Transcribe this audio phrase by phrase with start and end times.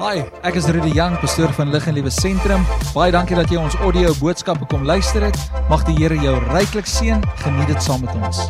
[0.00, 2.62] Hi, ek is Rudy Jang, pastoor van Lig en Liewe Sentrum.
[2.94, 5.36] Baie dankie dat jy ons audio boodskappe kom luister het.
[5.68, 7.20] Mag die Here jou ryklik seën.
[7.42, 8.40] Geniet dit saam met ons.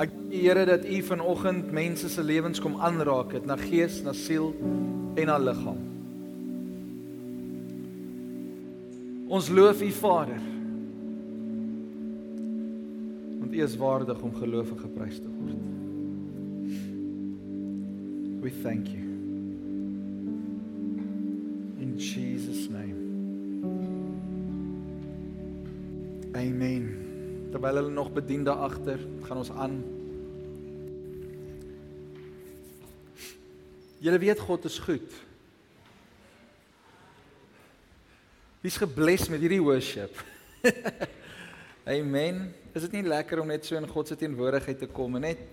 [0.00, 4.00] Ek dank die Here dat U vanoggend mense se lewens kom aanraak het, na gees,
[4.00, 4.54] na siel
[5.20, 5.84] en na liggaam.
[9.28, 10.40] Ons loof U Vader.
[13.44, 15.75] Want U is waardig om geloof en geprys te word.
[18.46, 19.02] We thank you.
[21.82, 22.94] In Jesus name.
[26.30, 26.84] Amen.
[27.50, 29.82] Terwyl hulle nog bedien daar agter, gaan ons aan.
[33.98, 35.10] Julle weet God is goed.
[38.62, 40.22] Wie's gebless met hierdie worship?
[41.98, 42.54] Amen.
[42.78, 45.46] Is dit nie lekker om net so in God se teenwoordigheid te kom en net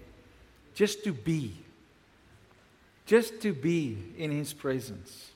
[0.78, 1.63] just to be
[3.06, 5.32] just to be in his presence.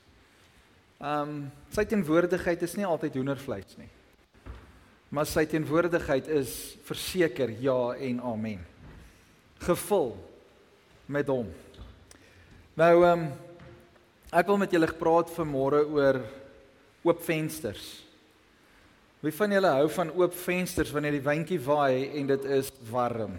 [0.98, 3.90] Um sy teenwoordigheid is nie altyd hoendervleis nie.
[5.14, 6.54] Maar sy teenwoordigheid is
[6.88, 8.64] verseker ja en amen.
[9.62, 10.16] Gevul
[11.06, 11.46] met hom.
[12.78, 13.28] Nou um
[14.28, 16.20] ek wil met julle gepraat vanmôre oor
[17.06, 17.86] oop vensters.
[19.22, 23.38] Wie van julle hou van oop vensters wanneer die windjie waai en dit is warm?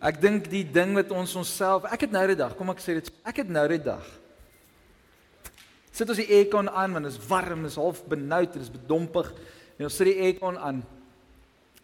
[0.00, 2.96] Ek dink die ding wat ons onsself, ek het nou die dag, kom ek sê
[2.96, 4.06] dit, ek het nou die dag.
[5.92, 8.72] Sit ons die aircon aan want dit is warm, dit is half benoud, dit is
[8.72, 9.28] bedompig
[9.76, 10.80] en ons sit die aircon aan.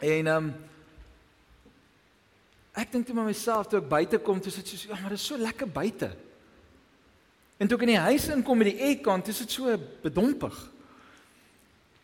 [0.01, 0.55] En ehm um,
[2.77, 5.21] ek dink toe met myself toe ek buite kom, toe sit so, ja, maar dit
[5.21, 6.11] is so lekker buite.
[7.57, 10.57] En toe ek in die huis inkom met die aircon, toe sit so bedompig.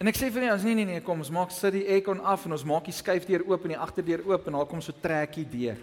[0.01, 2.45] En ek sê vir hulle, nee nee nee, kom ons maak sit die aircon af
[2.49, 5.45] en ons maak die skuifdeur oop en die agterdeur oop en daar kom so trekkie
[5.49, 5.81] deur.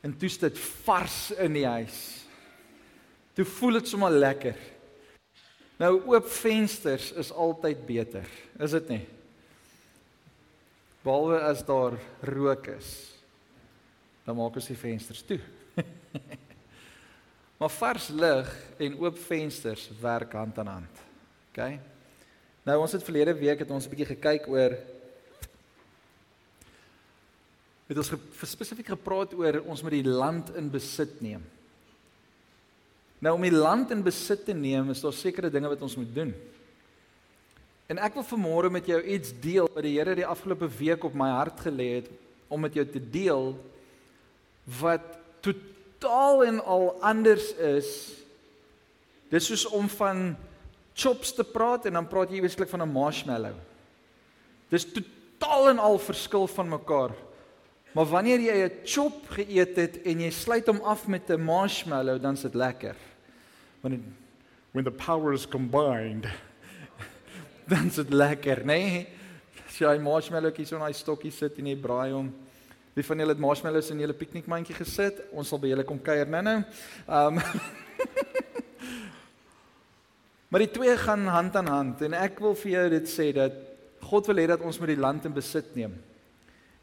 [0.00, 1.98] En toe sit dit vars in die huis.
[3.36, 4.56] Toe voel dit sommer lekker.
[5.80, 8.26] Nou oop vensters is altyd beter,
[8.60, 9.04] is dit nie?
[11.00, 11.96] Behalwe as daar
[12.28, 12.90] rook is.
[14.26, 15.38] Dan maak ons die vensters toe.
[17.60, 18.50] maar vars lug
[18.80, 21.00] en oop vensters werk hand aan hand.
[21.50, 21.62] OK?
[22.68, 24.76] Nou ons het verlede week het ons 'n bietjie gekyk oor
[27.90, 31.42] het ons ge, spesifiek gepraat oor ons moet die land in besit neem.
[33.20, 36.12] Nou om die land in besit te neem is daar sekere dinge wat ons moet
[36.14, 36.30] doen.
[37.90, 41.16] En ek wil vanmôre met jou iets deel wat die Here die afgelope week op
[41.18, 42.10] my hart gelê het
[42.50, 43.52] om met jou te deel
[44.78, 47.90] wat totaal en al anders is.
[49.34, 50.30] Dis soos om van
[50.94, 53.58] chops te praat en dan praat jy eweslik van 'n marshmallow.
[54.70, 57.10] Dis totaal en al verskil van mekaar.
[57.92, 62.22] Maar wanneer jy 'n chop geëet het en jy sluit hom af met 'n marshmallow,
[62.22, 62.96] dan is dit lekker.
[63.80, 64.00] When it,
[64.72, 66.26] when the powers combined,
[67.70, 68.64] dan is dit lekker, né?
[68.64, 69.08] Nee?
[69.68, 72.34] As jy 'n marshmallowkie so 'n hy stokkie sit en jy braai hom.
[72.94, 75.22] Wie van julle het marshmallows in julle piknikmandjie gesit?
[75.32, 76.64] Ons sal by julle kom kuier nou-nou.
[77.08, 77.40] Um
[80.50, 83.52] Maar die twee gaan hand aan hand en ek wil vir jou dit sê dat
[84.02, 85.94] God wil hê dat ons moet die land in besit neem.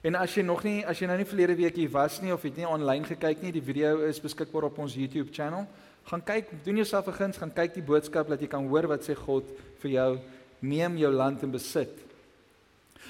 [0.06, 2.44] En as jy nog nie as jy nou nie verlede week hier was nie of
[2.46, 5.66] het nie aanlyn gekyk nie, die video is beskikbaar op ons YouTube channel.
[6.08, 9.02] Gaan kyk, doen jouself 'n guns, gaan kyk die boodskap dat jy kan hoor wat
[9.03, 9.44] sê God
[9.81, 10.19] vir jou,
[10.62, 12.08] neem jou land in besit.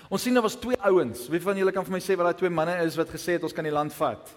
[0.09, 1.27] Ons sien daar was twee ouens.
[1.27, 3.43] Wie van julle kan vir my sê wat daai twee manne is wat gesê het
[3.43, 4.29] ons kan die land vat?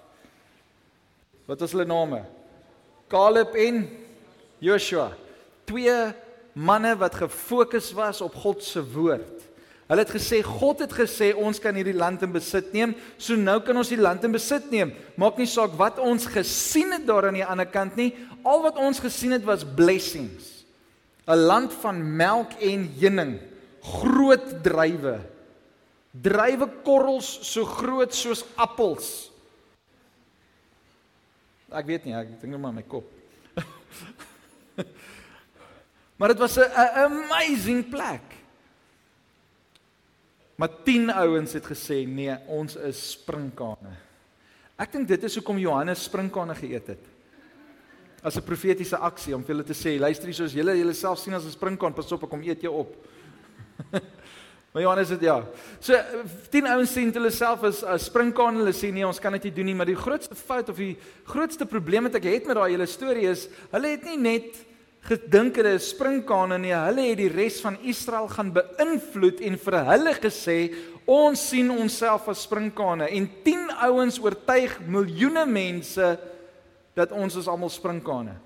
[1.47, 2.25] Wat was hulle name?
[3.09, 3.89] Caleb en
[4.59, 5.13] Joshua.
[5.65, 6.13] Twee
[6.55, 9.50] manne wat gefokus was op God se woord.
[9.91, 13.57] Hulle het gesê God het gesê ons kan hierdie land in besit neem, so nou
[13.67, 14.93] kan ons die land in besit neem.
[15.19, 18.13] Maak nie saak wat ons gesien het daar aan die ander kant nie,
[18.47, 20.63] al wat ons gesien het was blessings.
[21.27, 23.41] 'n Land van melk en honing,
[23.83, 25.19] groot druiwe.
[26.11, 29.31] Druiwekorrels so groot soos appels.
[31.71, 33.07] Ek weet nie, ek dink net maar my kop.
[36.19, 36.71] maar dit was 'n
[37.11, 38.40] amazing plek.
[40.61, 43.95] Maar 10 ouens het gesê nee, ons is sprinkane.
[44.81, 47.07] Ek dink dit is hoekom Johannes sprinkane geëet het.
[48.21, 51.19] As 'n profetiese aksie om vir hulle te sê, luister hier soos julle julle self
[51.19, 52.95] sien as 'n sprinkaan, pas op, ek kom eet jou op.
[54.73, 55.47] maar Johannes het ja.
[55.81, 55.97] So
[56.51, 59.55] 10 ouens sien hulle self as 'n sprinkaan, hulle sê nee, ons kan dit nie
[59.55, 62.73] doen nie, maar die grootste fout of die grootste probleem wat ek het met daai
[62.73, 64.70] hele storie is, hulle het nie net
[65.09, 66.75] gedink hulle is sprinkane nie.
[66.75, 70.59] Hulle het die res van Israel gaan beïnvloed en vir hulle gesê
[71.11, 76.13] ons sien onsself as sprinkane en 10 ouens oortuig miljoene mense
[76.95, 78.37] dat ons is almal sprinkane.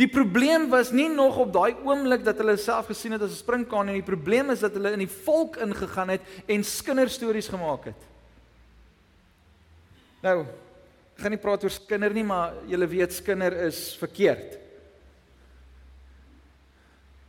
[0.00, 3.44] Die probleem was nie nog op daai oomblik dat hulle self gesien het as 'n
[3.44, 7.84] sprinkaan en die probleem is dat hulle in die volk ingegaan het en skinderstories gemaak
[7.84, 8.00] het.
[10.22, 10.46] Nou,
[11.14, 14.58] ek gaan nie praat oor skinder nie, maar julle weet skinder is verkeerd.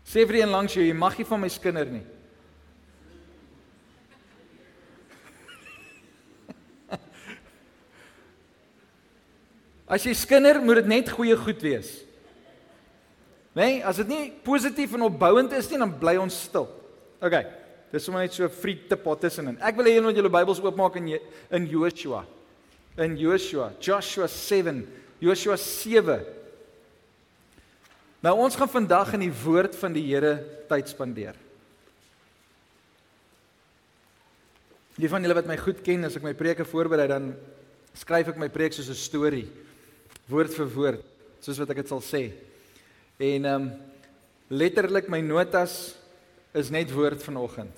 [0.07, 2.03] Sê vir een langs jou, jy mag nie van my skinder nie.
[9.93, 12.03] As jy skinder, moet dit net goeie goed wees.
[13.53, 16.65] Nee, as dit nie positief en opbouend is nie, dan bly ons stil.
[17.21, 17.35] OK.
[17.93, 19.57] Dis sommer net so 'n free tip wat tussenin.
[19.61, 21.19] Ek wil hê julle moet julle Bybels oopmaak in
[21.51, 22.25] in Joshua.
[22.95, 24.85] In Joshua, Joshua 7,
[25.19, 26.19] Joshua 7.
[28.21, 30.35] Nou ons gaan vandag in die woord van die Here
[30.69, 31.39] tyd spandeer.
[34.93, 37.31] Die van julle wat my goed ken, as ek my preke voorberei, dan
[37.97, 39.49] skryf ek my preek soos 'n storie,
[40.29, 41.03] woord vir woord,
[41.41, 42.29] soos wat ek dit sal sê.
[43.17, 43.71] En ehm um,
[44.53, 45.95] letterlik my notas
[46.53, 47.73] is net woord vanoggend.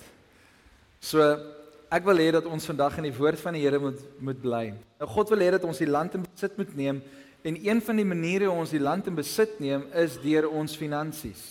[1.00, 1.55] So
[1.90, 4.64] ek wil hê dat ons vandag in die woord van die Here moet moet bly.
[5.00, 7.02] Nou God wil hê dat ons die land in besit moet neem
[7.46, 10.76] en een van die maniere hoe ons die land in besit neem is deur ons
[10.76, 11.44] finansies.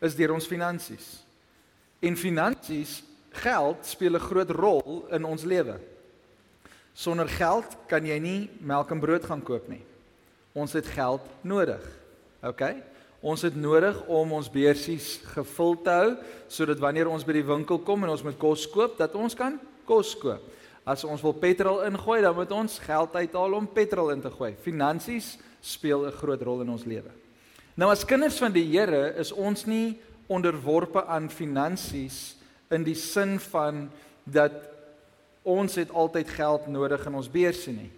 [0.00, 1.08] Is deur ons finansies.
[1.98, 3.02] En finansies,
[3.34, 5.80] geld speel 'n groot rol in ons lewe.
[6.94, 9.82] Sonder geld kan jy nie melk en brood gaan koop nie.
[10.52, 11.82] Ons het geld nodig.
[12.42, 12.62] OK?
[13.20, 16.10] Ons het nodig om ons beursies gevul te hou
[16.48, 19.58] sodat wanneer ons by die winkel kom en ons moet kos koop, dat ons kan
[19.88, 20.44] kos koop.
[20.88, 24.54] As ons wil petrol ingooi, dan moet ons geld uithaal om petrol in te gooi.
[24.62, 27.10] Finansies speel 'n groot rol in ons lewe.
[27.76, 29.98] Nou as kinders van die Here is ons nie
[30.28, 32.36] onderworpe aan finansies
[32.70, 33.90] in die sin van
[34.24, 34.52] dat
[35.42, 37.90] ons het altyd geld nodig in ons beursie nie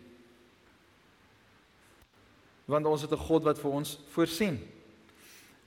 [2.71, 4.59] want ons het 'n God wat vir ons voorsien.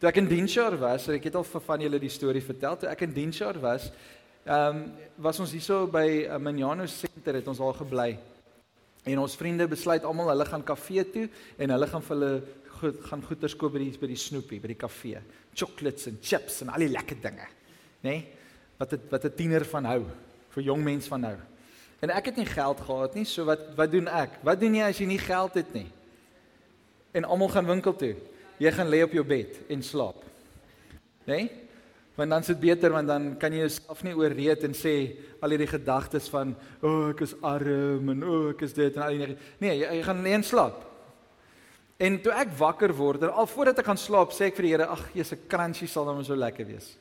[0.03, 2.89] Toe ek in diensjaar was, ek het al vir van julle die storie vertel, toe
[2.91, 3.85] ek in diensjaar was,
[4.43, 4.81] ehm um,
[5.23, 8.09] was ons hierso by uh, Manjano Center het ons al gebly.
[9.07, 11.23] En ons vriende besluit almal hulle gaan kafee toe
[11.55, 12.33] en hulle gaan vir hulle
[12.81, 15.23] goed gaan goeders koop by die by die snoepie, by die kafee.
[15.55, 17.47] Chocolates en chips en al die lekker dinge.
[18.03, 18.09] Nê?
[18.09, 18.21] Nee?
[18.83, 20.01] Wat het wat 'n tiener van hou
[20.57, 21.35] vir jong mense van nou.
[22.03, 24.43] En ek het nie geld gehad nie, so wat wat doen ek?
[24.43, 25.87] Wat doen jy as jy nie geld het nie?
[27.13, 28.15] en almal gaan winkel toe.
[28.63, 30.23] Jy gaan lê op jou bed en slaap.
[31.27, 31.35] Né?
[31.35, 31.51] Nee?
[32.13, 34.93] Want dan sit beter want dan kan jy jouself nie ooreed en sê
[35.41, 38.99] al hierdie gedagtes van o, oh, ek is arm en o, oh, ek is dit
[38.99, 40.83] en al die Nee, jy, jy gaan lê en slaap.
[41.97, 44.89] En toe ek wakker word, al voordat ek gaan slaap, sê ek vir die Here,
[44.93, 46.93] ag, Jesus, 'n crunchy sal hom so lekker wees.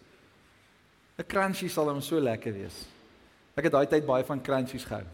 [1.18, 2.86] 'n Crunchy sal hom so lekker wees.
[3.56, 5.04] Ek het daai tyd baie van crunchies gehou.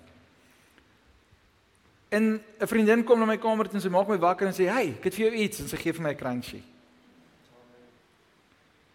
[2.08, 4.64] En 'n vriendin kom na my kamer toe en sy maak my wakker en sê:
[4.68, 6.62] "Hey, ek het vir jou iets." En sy gee vir my 'n crunchy.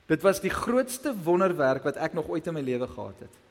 [0.07, 3.44] Dit was die grootste wonderwerk wat ek nog ooit in my lewe gehad het.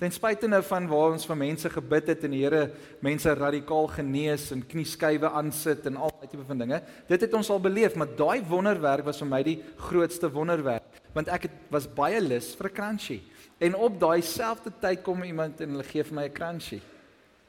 [0.00, 2.70] Ten spyte nou van waar ons vir mense gebid het en die Here
[3.04, 6.78] mense radikaal genees en knieskywe aansit en al daai tipe van dinge,
[7.08, 11.28] dit het ons al beleef, maar daai wonderwerk was vir my die grootste wonderwerk, want
[11.28, 13.20] ek het was baie lus vir 'n crunchy.
[13.60, 16.80] En op daai selfde tyd kom iemand en hulle gee vir my 'n crunchy.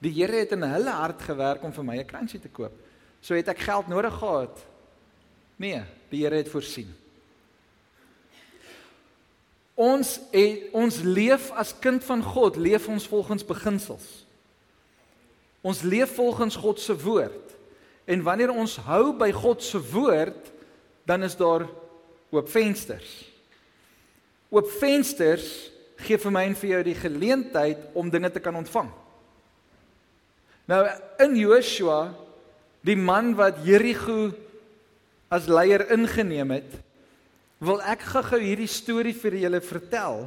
[0.01, 2.73] Die Here het in hulle hart gewerk om vir my 'n kransie te koop.
[3.21, 4.57] So het ek geld nodig gehad.
[5.57, 6.89] Nee, die Here het voorsien.
[9.75, 14.25] Ons het, ons leef as kind van God, leef ons volgens beginsels.
[15.61, 17.55] Ons leef volgens God se woord.
[18.05, 20.51] En wanneer ons hou by God se woord,
[21.05, 21.67] dan is daar
[22.29, 23.29] oop vensters.
[24.49, 25.71] Oop vensters
[26.01, 28.89] gee vir my en vir jou die geleentheid om dinge te kan ontvang.
[30.71, 30.85] Nou
[31.19, 32.13] in Joshua,
[32.85, 34.29] die man wat Jerigo
[35.31, 36.77] as leier ingeneem het,
[37.61, 40.23] wil ek gou-gou hierdie storie vir julle vertel.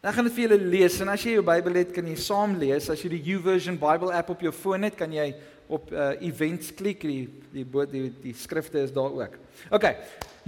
[0.00, 2.56] Ek gaan dit vir julle lees en as jy jou Bybel het, kan jy saam
[2.60, 2.88] lees.
[2.92, 5.32] As jy die YouVersion Bible app op jou foon het, kan jy
[5.68, 7.04] op uh, events klik.
[7.04, 9.36] Die die die die, die skrifte is daar ook.
[9.74, 9.90] OK.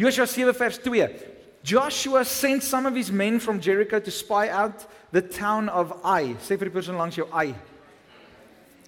[0.00, 1.09] Joshua 7 vers 2.
[1.66, 6.38] Joshua sent some of his men from Jericho to spy out the town of Ai.
[6.40, 7.52] Sê vir die persoon langs jou Ai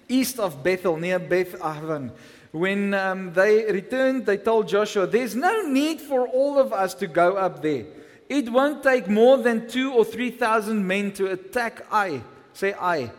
[0.07, 2.11] east of Bethel, near Beth Aven.
[2.51, 7.07] When um, they returned, they told Joshua, There's no need for all of us to
[7.07, 7.85] go up there.
[8.27, 12.21] It won't take more than two or three thousand men to attack Ai.
[12.53, 13.11] Say Ai.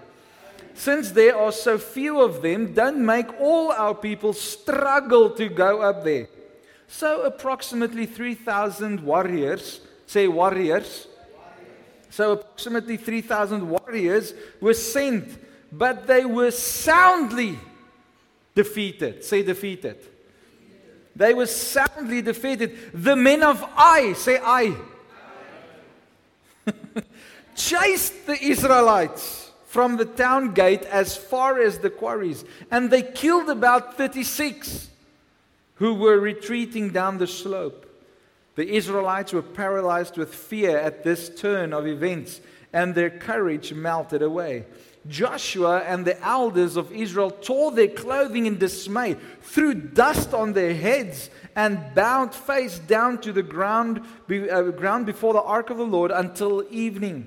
[0.75, 5.83] Since there are so few of them, don't make all our people struggle to go
[5.83, 6.29] up there.
[6.89, 11.07] So, approximately 3,000 warriors, say warriors.
[12.11, 15.39] So, approximately 3,000 warriors were sent
[15.73, 17.59] but they were soundly
[18.55, 19.25] defeated.
[19.25, 19.97] Say defeated.
[21.17, 22.76] They were soundly defeated.
[22.93, 24.76] The men of Ai, say Ai,
[27.57, 33.49] chased the Israelites from the town gate as far as the quarries, and they killed
[33.49, 34.88] about 36
[35.76, 37.88] who were retreating down the slope.
[38.55, 42.41] The Israelites were paralyzed with fear at this turn of events,
[42.73, 44.67] and their courage melted away.
[45.09, 50.75] Joshua and the elders of Israel tore their clothing in dismay, threw dust on their
[50.75, 55.87] heads, and bowed face down to the ground, uh, ground before the ark of the
[55.87, 57.27] Lord until evening.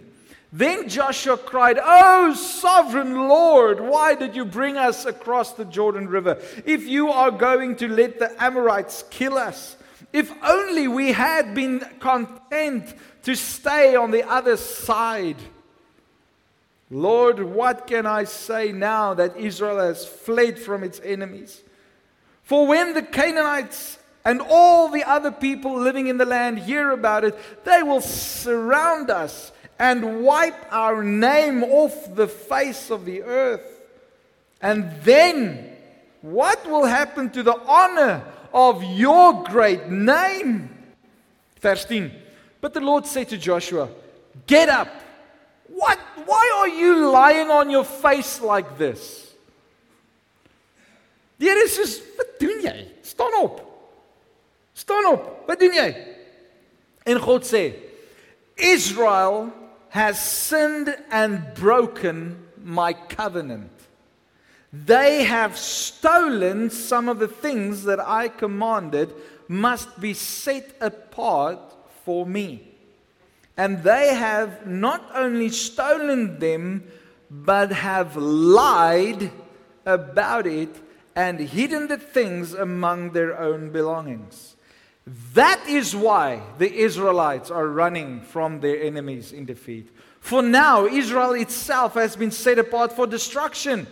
[0.53, 6.41] Then Joshua cried, Oh, sovereign Lord, why did you bring us across the Jordan River?
[6.65, 9.75] If you are going to let the Amorites kill us,
[10.13, 15.35] if only we had been content to stay on the other side.
[16.89, 21.61] Lord, what can I say now that Israel has fled from its enemies?
[22.43, 27.23] For when the Canaanites and all the other people living in the land hear about
[27.23, 33.81] it, they will surround us and wipe our name off the face of the earth.
[34.61, 35.75] And then,
[36.21, 38.23] what will happen to the honor
[38.53, 40.69] of your great name?
[41.61, 42.11] 10.
[42.61, 43.89] But the Lord said to Joshua,
[44.47, 44.89] Get up.
[45.75, 45.99] What?
[46.25, 49.33] Why are you lying on your face like this?
[51.37, 52.75] Die Here is soos, wat doen jy?
[53.03, 53.59] Staan op.
[54.73, 55.25] Staan op.
[55.49, 55.89] Wat doen jy?
[57.05, 57.73] En God sê,
[58.55, 59.51] Israel
[59.91, 63.71] has sinned and broken my covenant.
[64.71, 69.13] They have stolen some of the things that I commanded
[69.47, 71.59] must be set apart
[72.03, 72.74] for me.
[73.57, 76.83] And they have not only stolen them,
[77.29, 79.31] but have lied
[79.85, 80.69] about it
[81.15, 84.55] and hidden the things among their own belongings.
[85.33, 89.89] That is why the Israelites are running from their enemies in defeat.
[90.19, 93.85] For now, Israel itself has been set apart for destruction.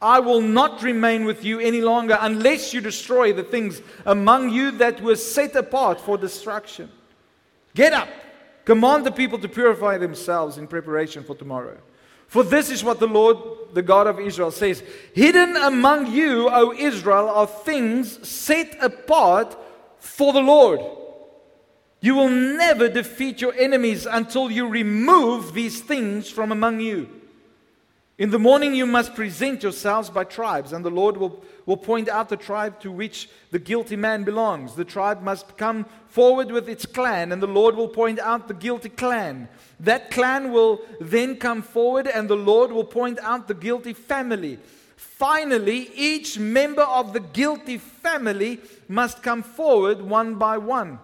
[0.00, 4.72] I will not remain with you any longer unless you destroy the things among you
[4.72, 6.90] that were set apart for destruction.
[7.76, 8.08] Get up,
[8.64, 11.78] command the people to purify themselves in preparation for tomorrow.
[12.26, 13.36] For this is what the Lord,
[13.74, 14.82] the God of Israel, says
[15.14, 19.56] Hidden among you, O Israel, are things set apart
[19.98, 20.80] for the Lord.
[22.00, 27.21] You will never defeat your enemies until you remove these things from among you.
[28.22, 32.08] In the morning, you must present yourselves by tribes, and the Lord will, will point
[32.08, 34.76] out the tribe to which the guilty man belongs.
[34.76, 38.54] The tribe must come forward with its clan, and the Lord will point out the
[38.54, 39.48] guilty clan.
[39.80, 44.60] That clan will then come forward, and the Lord will point out the guilty family.
[44.96, 51.00] Finally, each member of the guilty family must come forward one by one.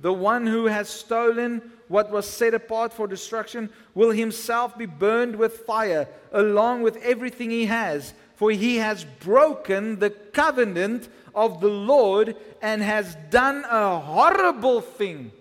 [0.00, 5.36] The one who has stolen what was set apart for destruction will himself be burned
[5.36, 11.68] with fire, along with everything he has, for he has broken the covenant of the
[11.68, 15.32] Lord and has done a horrible thing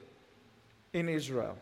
[0.94, 1.58] in Israel.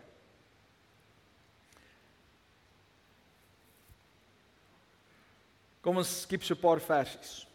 [5.81, 7.45] Kom ons skiep so 'n paar versies.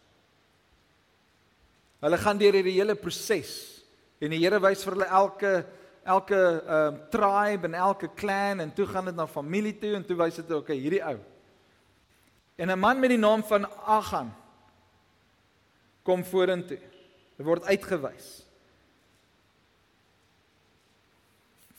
[2.00, 3.79] Hulle gaan deur hierdie hele proses
[4.20, 5.52] en die Here wys vir hulle elke
[6.10, 10.04] elke ehm uh, tribe en elke clan en toe gaan dit na familie toe en
[10.04, 11.18] toe wys dit okay hierdie ou.
[12.56, 14.32] En 'n man met die naam van Agan
[16.02, 16.78] kom vorentoe.
[17.36, 18.44] Hy word uitgewys.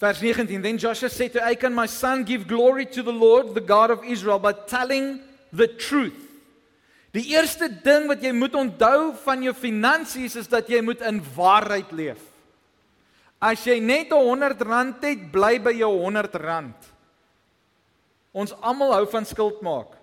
[0.02, 3.62] Vers 19 Then Joshua said to Achan my son give glory to the Lord the
[3.62, 5.22] God of Israel by telling
[5.54, 6.18] the truth.
[7.12, 11.20] Die eerste ding wat jy moet onthou van jou finansies is dat jy moet in
[11.36, 12.31] waarheid leef.
[13.42, 16.78] As jy net 'n 100 rand het, bly by jou 100 rand.
[18.32, 19.98] Ons almal hou van skuld maak.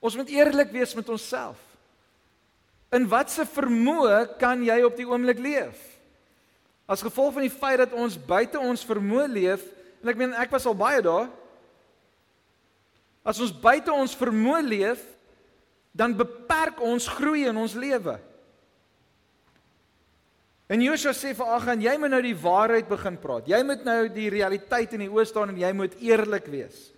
[0.00, 1.58] Ons moet eerlik wees met onsself.
[2.90, 5.76] In watter vermoë kan jy op die oomblik leef?
[6.88, 9.62] As gevolg van die feit dat ons buite ons vermoë leef,
[10.02, 11.28] en ek meen ek was al baie daar
[13.26, 15.02] As ons buite ons vermoë leef,
[15.96, 18.14] dan beperk ons groei in ons lewe.
[20.68, 23.46] En Joshua sê vir Agan, jy moet nou die waarheid begin praat.
[23.46, 26.88] Jy moet nou die realiteit in die oë staan en jy moet eerlik wees.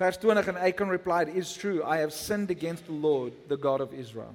[0.00, 3.82] Vers 20 and Achan replied, "It's true, I have sinned against the Lord, the God
[3.82, 4.34] of Israel.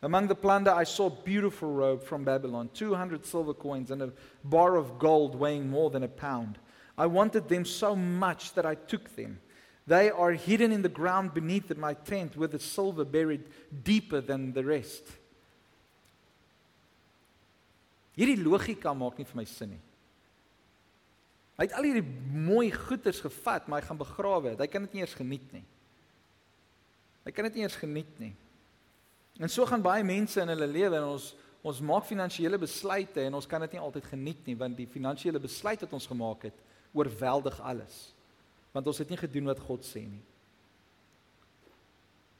[0.00, 4.12] Among the plunder I saw a beautiful robe from Babylon, 200 silver coins and a
[4.42, 6.58] bar of gold weighing more than a pound."
[6.96, 9.40] I wanted them so much that I took them.
[9.86, 13.44] They are hidden in the ground beneath my tent with the silver buried
[13.82, 15.02] deeper than the rest.
[18.18, 19.82] Hierdie logika maak nie vir my sin nie.
[21.58, 24.62] Hy het al hierdie mooi goederes gevat, maar hy gaan begrawe dit.
[24.64, 25.64] Hy kan dit nie eers geniet nie.
[27.26, 28.32] Hy kan dit nie eers geniet nie.
[29.40, 33.36] En so gaan baie mense in hulle lewe en ons ons maak finansiële besluite en
[33.38, 36.56] ons kan dit nie altyd geniet nie want die finansiële besluit wat ons gemaak het
[36.90, 38.00] oorweldig alles.
[38.74, 40.24] Want ons het nie gedoen wat God sê nie.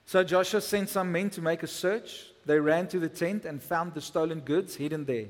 [0.05, 2.33] So Joshua sent some men to make a search.
[2.45, 5.29] They ran to the tent and found the stolen goods hidden there,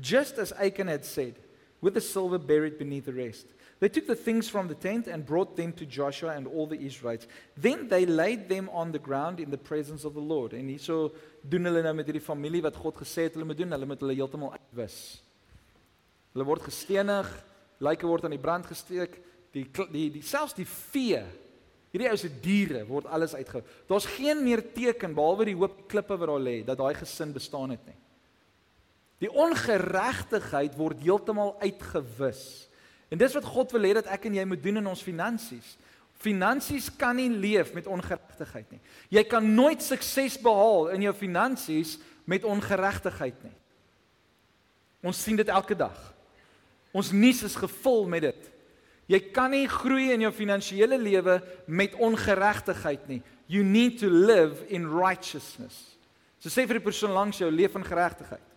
[0.00, 1.34] just as Achan had said,
[1.80, 3.46] with the silver buried beneath the rest.
[3.80, 6.80] They took the things from the tent and brought them to Joshua and all the
[6.80, 7.26] Israelites.
[7.56, 10.52] Then they laid them on the ground in the presence of the Lord.
[10.52, 11.10] En hierso
[11.42, 14.04] doen hulle nou met hierdie familie wat God gesê het hulle moet doen, hulle moet
[14.04, 14.98] hulle heeltemal uitwis.
[16.32, 17.26] Hulle word gestenig,
[17.82, 19.18] lyke word aan die brand gesteek,
[19.52, 21.24] die die, die selfs die vee
[21.92, 23.60] Hierdie ou se diere word alles uitgehou.
[23.90, 27.74] Daar's geen meer teken behalwe die hoop klippe wat daar lê dat daai gesin bestaan
[27.74, 27.98] het nie.
[29.22, 32.66] Die ongeregtigheid word heeltemal uitgewis.
[33.12, 35.76] En dis wat God wil hê dat ek en jy moet doen in ons finansies.
[36.22, 38.80] Finansies kan nie leef met ongeregtigheid nie.
[39.14, 43.56] Jy kan nooit sukses behaal in jou finansies met ongeregtigheid nie.
[45.02, 45.98] Ons sien dit elke dag.
[46.94, 48.48] Ons nuus is gevul met dit.
[49.10, 53.20] Jy kan nie groei in jou finansiële lewe met ongeregtigheid nie.
[53.50, 55.98] You need to live in righteousness.
[56.38, 58.51] So sê vir die persoon langs jou leef in geregtigheid.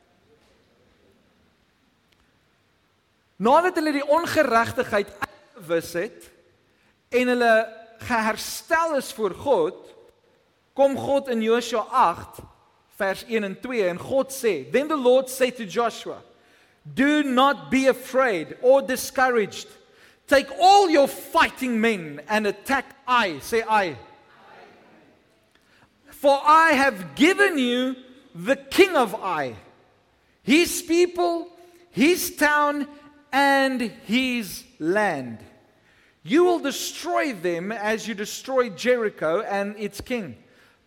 [3.35, 6.29] Nadat hulle die ongeregtigheid uitgewis het
[7.15, 7.55] en hulle
[8.05, 9.81] geherstel is voor God,
[10.75, 12.39] kom God in Josua 8
[12.95, 16.21] vers 1 en 2 en God sê, "Then the Lord said to Joshua,
[16.93, 19.67] do not be afraid or discouraged.
[20.27, 23.95] Take all your fighting men and attack I, say I.
[26.09, 27.95] For I have given you
[28.33, 29.55] the king of Ai,
[30.43, 31.47] his people,
[31.91, 32.87] his town
[33.35, 35.39] and his land.
[36.23, 40.37] You will destroy them as you destroyed Jericho and its king.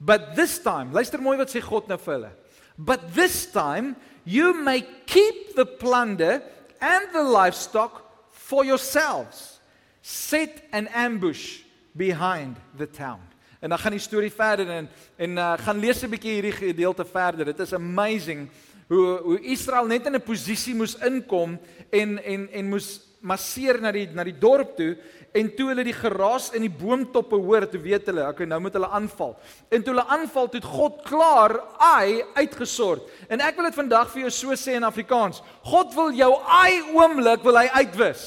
[0.00, 2.30] But this time, luister mooi wat sê God nou vir hulle.
[2.78, 6.40] But this time you may keep the plunder
[6.80, 8.00] and the livestock
[8.32, 9.60] for yourselves.
[10.00, 11.60] Set an ambush
[11.94, 13.20] behind the town.
[13.60, 17.04] En dan gaan die storie verder en en uh, gaan lees 'n bietjie hierdie gedeelte
[17.04, 17.44] verder.
[17.44, 18.48] Dit is amazing
[18.88, 21.58] hoe hoe Israel net in 'n posisie moes inkom
[21.90, 24.96] en en en moes masseer na die na die dorp toe
[25.32, 28.72] en toe hulle die geraas in die boomtoppe hoor, toe weet hulle, okay, nou moet
[28.78, 29.36] hulle aanval.
[29.68, 33.04] En toe hulle aanval, toe God klaar ai uitgesort.
[33.28, 35.42] En ek wil dit vandag vir jou so sê in Afrikaans.
[35.68, 38.24] God wil jou ai oomblik wil hy uitwis.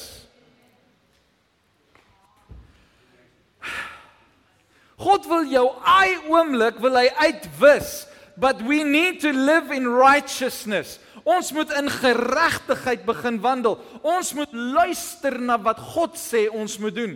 [5.02, 8.06] God wil jou ai oomblik wil hy uitwis
[8.42, 10.98] but we need to live in righteousness.
[11.22, 13.76] Ons moet in geregtigheid begin wandel.
[14.02, 17.14] Ons moet luister na wat God sê ons moet doen.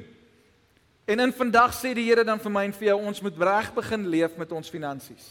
[1.11, 3.73] En in vandag sê die Here dan vir my en vir jou ons moet reg
[3.75, 5.27] begin leef met ons finansies.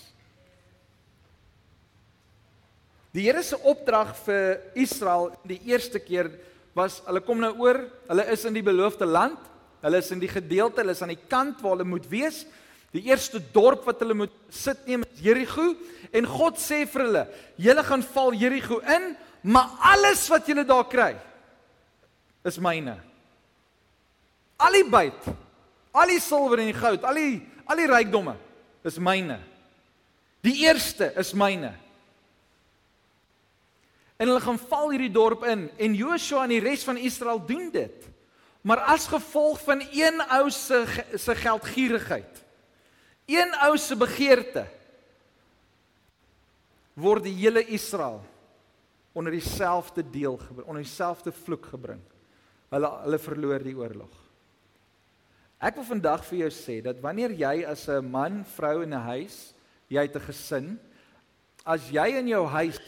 [3.15, 6.33] Die Here se opdrag vir Israel die eerste keer
[6.75, 9.39] was hulle kom nou oor, hulle is in die beloofde land.
[9.85, 12.43] Hulle is in die gedeelte, hulle is aan die kant waar hulle moet wees.
[12.95, 15.73] Die eerste dorp wat hulle moet sit neem is Jerigo
[16.15, 17.23] en God sê vir hulle:
[17.59, 21.15] "Julle gaan val Jerigo in, maar alles wat julle daar kry
[22.45, 22.95] is myne.
[24.55, 25.27] Al die byt,
[25.91, 28.37] al die silwer en die goud, al die al die rykdomme
[28.85, 29.41] is myne.
[30.45, 31.73] Die eerste is myne."
[34.15, 37.67] En hulle gaan val hierdie dorp in en Joshua en die res van Israel doen
[37.73, 38.07] dit.
[38.63, 40.85] Maar as gevolg van een ou se
[41.19, 42.44] se geldgierigheid
[43.25, 44.67] Een ou se begeerte
[46.93, 48.21] word die hele Israel
[49.15, 52.01] onder dieselfde deel gebring, onder dieselfde vloek gebring.
[52.69, 54.11] Hulle hulle verloor die oorlog.
[55.63, 59.07] Ek wil vandag vir jou sê dat wanneer jy as 'n man, vrou in 'n
[59.07, 59.53] huis,
[59.87, 60.79] jy het 'n gesin,
[61.65, 62.79] as jy in jou huis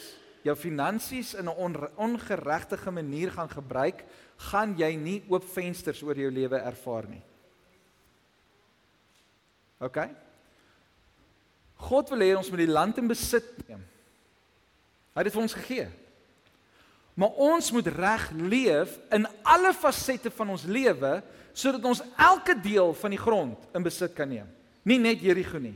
[0.43, 4.05] jou finansies in 'n on, ongeregtige manier gaan gebruik,
[4.37, 7.23] gaan jy nie oop vensters oor jou lewe ervaar nie.
[9.79, 9.97] OK?
[11.77, 13.81] God wil hê ons moet die land in besit neem.
[15.13, 15.87] Hy het dit vir ons gegee.
[17.17, 21.17] Maar ons moet reg leef in alle fasette van ons lewe
[21.57, 24.49] sodat ons elke deel van die grond in besit kan neem.
[24.85, 25.75] Nie net Jerigo nie.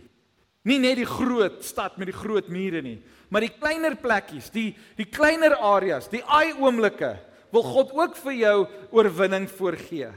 [0.70, 3.00] Nie net die groot stad met die groot mure nie,
[3.34, 7.16] maar die kleiner plekkies, die die kleiner areas, die ai oomblikke
[7.52, 8.58] wil God ook vir jou
[8.94, 10.12] oorwinning voorgee.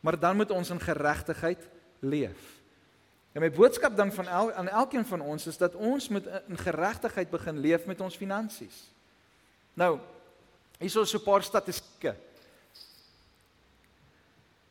[0.00, 1.60] Maar dan moet ons in geregtigheid
[2.00, 2.53] leef.
[3.34, 6.58] En my boodskap dan van el, aan elkeen van ons is dat ons moet in
[6.58, 8.76] geregtigheid begin leef met ons finansies.
[9.74, 9.98] Nou,
[10.78, 12.14] hier is so 'n paar statistieke.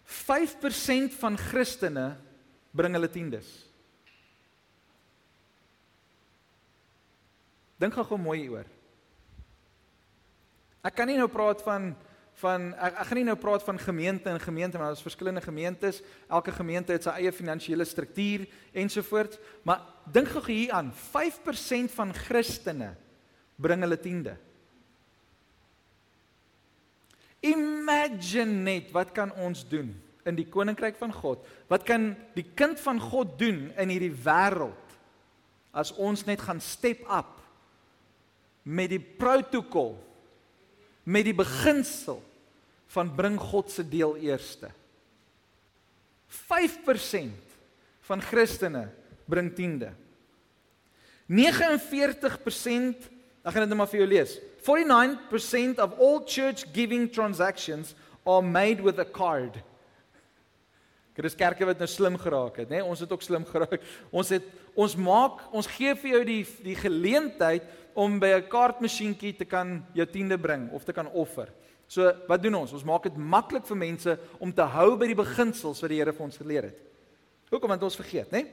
[0.06, 2.16] 5% van Christene
[2.72, 3.50] bring hulle tiendes.
[7.78, 8.70] Dink gou mooi hieroor.
[10.84, 11.96] Ek kan nie nou praat van
[12.42, 16.02] van ek, ek gaan nie nou praat van gemeente en gemeente maar daar's verskillende gemeentes.
[16.28, 18.48] Elke gemeente het sy eie finansiële struktuur
[18.84, 22.94] ensovoorts, maar dink gou hier aan, 5% van Christene
[23.56, 24.38] bring hulle tiende.
[27.44, 29.92] Imagine net wat kan ons doen
[30.24, 31.44] in die koninkryk van God?
[31.68, 34.98] Wat kan die kind van God doen in hierdie wêreld
[35.76, 37.42] as ons net gaan step up
[38.64, 39.98] met die protokol
[41.04, 42.22] met die beginsel
[42.94, 44.70] van bring God se deel eerste.
[46.34, 47.58] 5%
[48.08, 48.88] van Christene
[49.30, 49.92] bring tiende.
[51.30, 53.12] 49%
[53.44, 54.38] ek gaan dit net maar vir jou lees.
[54.64, 57.92] 49% of all church giving transactions
[58.24, 59.58] are made with a card.
[61.14, 62.80] Chris kerke wat nou slim geraak het, nê?
[62.80, 63.84] Nee, ons het ook slim geraak.
[64.10, 69.36] Ons het ons maak, ons gee vir jou die die geleentheid om by 'n kaartmasjienkie
[69.38, 71.50] te kan jou tiende bring of te kan offer.
[71.88, 72.74] So, wat doen ons?
[72.74, 76.14] Ons maak dit maklik vir mense om te hou by die beginsels wat die Here
[76.14, 76.80] vir ons geleer het.
[77.52, 78.48] Hoekom want ons vergeet, nê?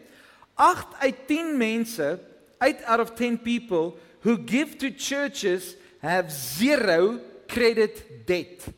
[0.55, 2.19] 8 uit 10 mense,
[2.59, 8.69] 8 out of 10 people who give to churches have zero credit debt.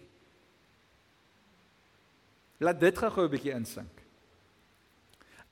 [2.62, 4.02] Laat dit gou-gou 'n bietjie insink.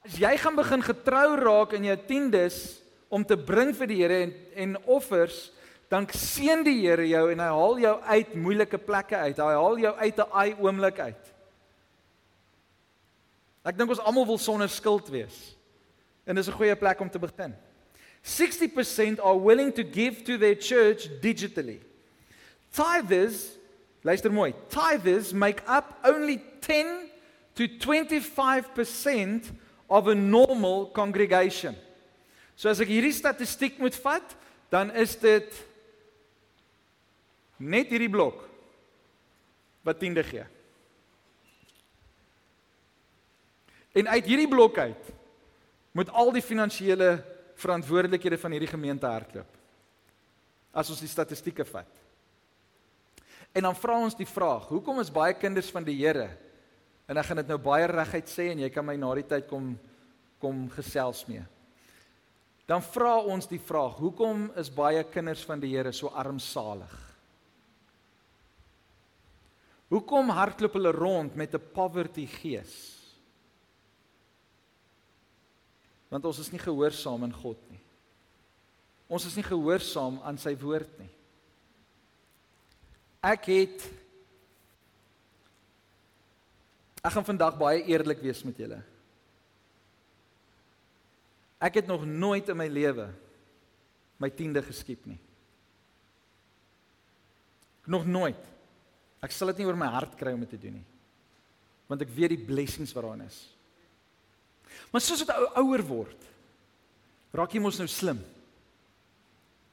[0.05, 2.80] As jy gaan begin getrou raak in jou tiendes
[3.11, 5.51] om te bring vir die Here en en offers,
[5.91, 9.39] dan seën die Here jou en hy haal jou uit moeilike plekke uit.
[9.43, 11.33] Hy haal jou uit 'n ai oomblik uit.
[13.65, 15.57] Ek dink ons almal wil sonder skuld wees.
[16.25, 17.55] En dis 'n goeie plek om te begin.
[18.23, 21.81] 60% are willing to give to their church digitally.
[22.71, 23.57] Tithers,
[24.03, 27.11] luister mooi, tithers make up only 10
[27.55, 29.51] to 25%
[29.89, 31.77] of a normal congregation.
[32.61, 34.35] So as ek hierdie statistiek moet vat,
[34.69, 35.55] dan is dit
[37.57, 38.43] net hierdie blok
[39.87, 40.45] wat tiende gee.
[43.97, 45.09] En uit hierdie blok uit
[45.97, 47.09] moet al die finansiële
[47.59, 49.57] verantwoordelikhede van hierdie gemeente hardloop.
[50.77, 51.89] As ons die statistieke vat.
[53.57, 56.29] En dan vra ons die vraag, hoekom is baie kinders van die Here
[57.09, 59.49] en ek gaan dit nou baie reguit sê en jy kan my na die tyd
[59.49, 59.73] kom
[60.41, 61.43] kom gesels mee
[62.71, 66.93] dan vra ons die vraag: Hoekom is baie kinders van die Here so armsalig?
[69.91, 72.75] Hoekom hardloop hulle rond met 'n poverty gees?
[76.09, 77.81] Want ons is nie gehoorsaam aan God nie.
[79.09, 81.11] Ons is nie gehoorsaam aan sy woord nie.
[83.23, 83.91] Ek het
[87.01, 88.83] Ek gaan vandag baie eerlik wees met julle.
[91.61, 93.11] Ek het nog nooit in my lewe
[94.21, 95.19] my tiende geskiep nie.
[97.89, 98.41] Nog nooit.
[99.25, 100.89] Ek sal dit nie oor my hart kry om dit te doen nie.
[101.89, 103.41] Want ek weet die blessings wat daarin is.
[104.93, 106.27] Maar soos dit ou ouer word,
[107.35, 108.21] raak jy mos nou slim.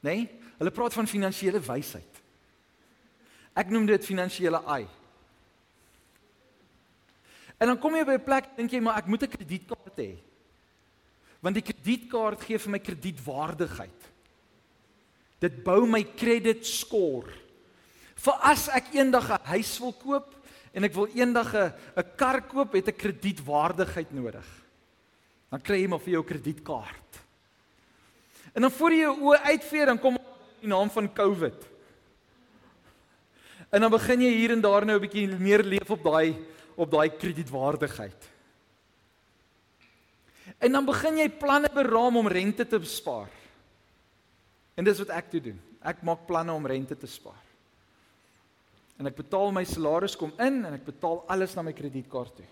[0.00, 0.14] Né?
[0.14, 0.28] Nee?
[0.58, 2.16] Hulle praat van finansiële wysheid.
[3.58, 4.84] Ek noem dit finansiële ai.
[7.58, 10.10] En dan kom jy by 'n plek dink jy maar ek moet 'n kredietkaart hê
[11.44, 14.08] want die kredietkaart gee vir my kredietwaardigheid.
[15.38, 17.30] Dit bou my credit score.
[18.18, 20.34] Vir as ek eendag 'n huis wil koop
[20.74, 24.46] en ek wil eendag 'n 'n kar koop, het ek kredietwaardigheid nodig.
[25.50, 27.20] Dan kry jy maar vir jou kredietkaart.
[28.54, 30.18] En dan voor jy jou oë uitvee, dan kom
[30.60, 31.66] die naam van COVID.
[33.70, 36.36] En dan begin jy hier en daar nou 'n bietjie meer leef op daai
[36.78, 38.28] op daai kredietwaardigheid.
[40.58, 43.28] En dan begin jy planne beraam om rente te bespaar.
[44.78, 45.58] En dis wat ek toe doen.
[45.84, 47.38] Ek maak planne om rente te spaar.
[48.98, 52.48] En ek betaal my salaris kom in en ek betaal alles na my kredietkaart toe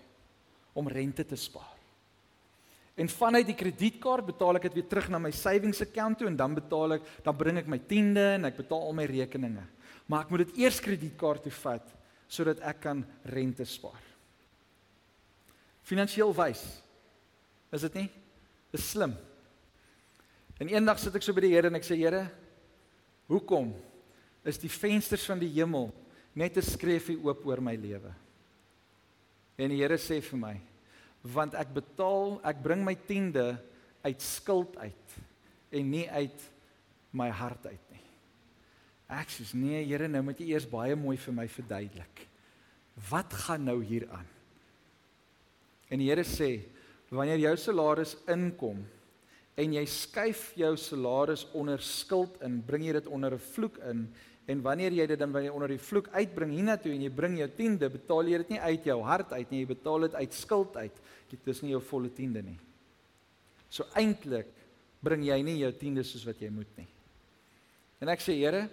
[0.77, 1.73] om rente te spaar.
[2.97, 6.37] En vanuit die kredietkaart betaal ek dit weer terug na my savings account toe en
[6.39, 9.65] dan betaal ek, dan bring ek my tiende en ek betaal al my rekeninge.
[10.07, 11.95] Maar ek moet dit eers kredietkaart toe vat
[12.31, 14.03] sodat ek kan rente spaar.
[15.87, 16.65] Finansieel wys
[17.77, 18.09] Is dit nie?
[18.73, 19.13] Dis slim.
[20.57, 22.25] En eendag sit ek so by die Here en ek sê Here,
[23.29, 23.75] hoekom
[24.47, 25.91] is die vensters van die hemel
[26.37, 28.13] net 'n skreefie oop oor my lewe.
[29.59, 30.57] En die Here sê vir my,
[31.23, 33.59] want ek betaal, ek bring my tiende
[34.05, 35.17] uit skuld uit
[35.73, 36.41] en nie uit
[37.13, 38.05] my hart uit nie.
[39.09, 42.29] Ek sê nee Here, nou moet jy eers baie mooi vir my verduidelik.
[43.11, 44.27] Wat gaan nou hier aan?
[45.91, 46.65] En die Here sê,
[47.11, 48.85] wanneer jou salaris inkom
[49.57, 54.09] en jy skuif jou salaris onder skuld in, bring jy dit onder 'n vloek in
[54.47, 57.49] En wanneer jy dit dan wanneer onder die vloek uitbring hiernatoe en jy bring jou
[57.59, 60.77] tiende, betaal jy dit nie uit jou hart uit nie, jy betaal dit uit skuld
[60.79, 61.01] uit.
[61.33, 62.55] Dit is nie jou volle tiende nie.
[63.67, 64.53] So eintlik
[65.03, 66.87] bring jy nie jou tiende soos wat jy moet nie.
[67.99, 68.69] En ek sê Here,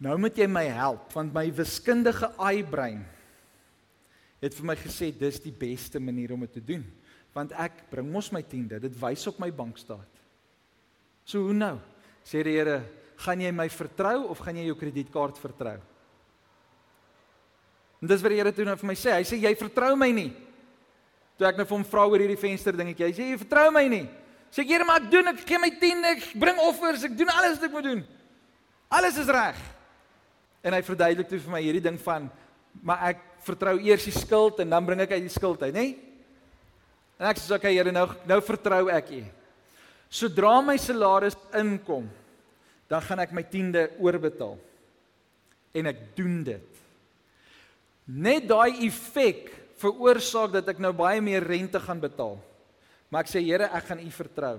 [0.00, 3.04] nou moet jy my help want my wiskundige ai-brein
[4.46, 6.86] het vir my gesê dis die beste manier om dit te doen
[7.36, 10.22] want ek bring mos my tiende, dit wys op my bankstaat.
[11.28, 11.74] So hoe nou?
[12.24, 12.78] Sê die Here,
[13.20, 15.76] gaan jy my vertrou of gaan jy jou kredietkaart vertrou?
[18.00, 19.12] En dis wat die Here toe nou vir my sê.
[19.18, 20.30] Hy sê jy vertrou my nie.
[21.36, 23.84] Toe ek nou vir hom vra oor hierdie venster dingetjie, hy sê jy vertrou my
[23.92, 24.04] nie.
[24.48, 27.32] Sê ek Here, maar ek doen ek gee my 10, ek bring offers, ek doen
[27.34, 28.04] alles wat ek moet doen.
[28.96, 29.60] Alles is reg.
[30.64, 32.30] En hy verduidelik toe vir my hierdie ding van
[32.82, 35.86] maar ek vertrou eers die skuld en dan bring ek uit die skuld uit, nê?
[37.16, 39.22] En ek sê okay Here, nou nou vertrou ek U.
[40.12, 42.06] Sodra my salaris inkom,
[42.90, 44.56] dan gaan ek my tiende oorbetaal.
[45.76, 46.82] En ek doen dit.
[48.06, 52.38] Net daai effek veroorsaak dat ek nou baie meer rente gaan betaal.
[53.10, 54.56] Maar ek sê Here, ek gaan U vertrou.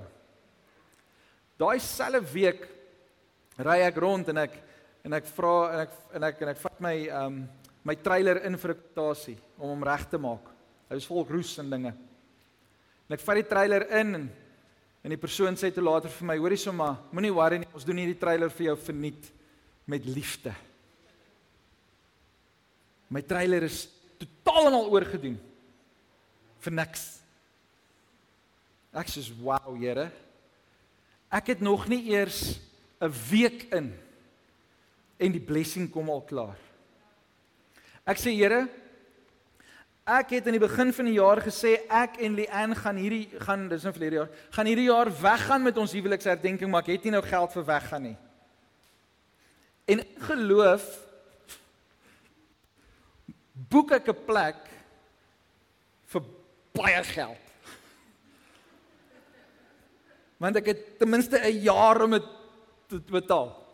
[1.57, 2.67] Daai selfe week
[3.57, 4.59] ry ek rond en ek
[5.07, 7.39] en ek vra en ek en ek en ek vat my um
[7.87, 10.51] my trailer in vir 'n kwotasie om hom reg te maak.
[10.89, 11.93] Hy is vol roes en dinge.
[13.07, 14.29] En ek vat die trailer in en
[15.07, 17.99] En die persoon sê toe later vir my, hoorie somma, moenie worry nie, ons doen
[18.01, 19.29] hierdie trailer vir jou verniet
[19.87, 20.51] met liefde.
[23.07, 23.85] My trailer is
[24.19, 25.37] totaal en al oorgedoen
[26.65, 27.05] vir niks.
[28.91, 30.11] Ek sê, "Wow, Here.
[31.31, 32.59] Ek het nog nie eers
[32.99, 33.93] 'n week in
[35.19, 36.57] en die blessing kom al klaar."
[38.07, 38.67] Ek sê, "Here,
[40.07, 43.65] Ek het in die begin van die jaar gesê ek en Leanne gaan hierdie gaan
[43.67, 47.11] dis nou verlede jaar, gaan hierdie jaar weggaan met ons huweliksherdenking, maar ek het nie
[47.11, 48.15] nou geld vir weggaan nie.
[49.91, 50.85] En geloof
[53.67, 54.63] boek ek 'n plek
[56.07, 56.23] vir
[56.71, 57.43] baie geld.
[60.39, 62.27] Want ek het ten minste 'n jaar om dit
[62.87, 63.66] te betaal.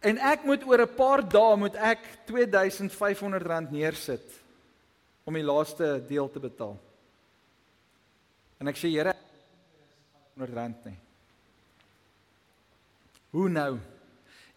[0.00, 4.26] En ek moet oor 'n paar dae moet ek R2500 neersit
[5.24, 6.78] om die laaste deel te betaal.
[8.60, 9.14] En ek sê Here
[10.38, 10.98] R100 nie.
[13.30, 13.78] Hoe nou?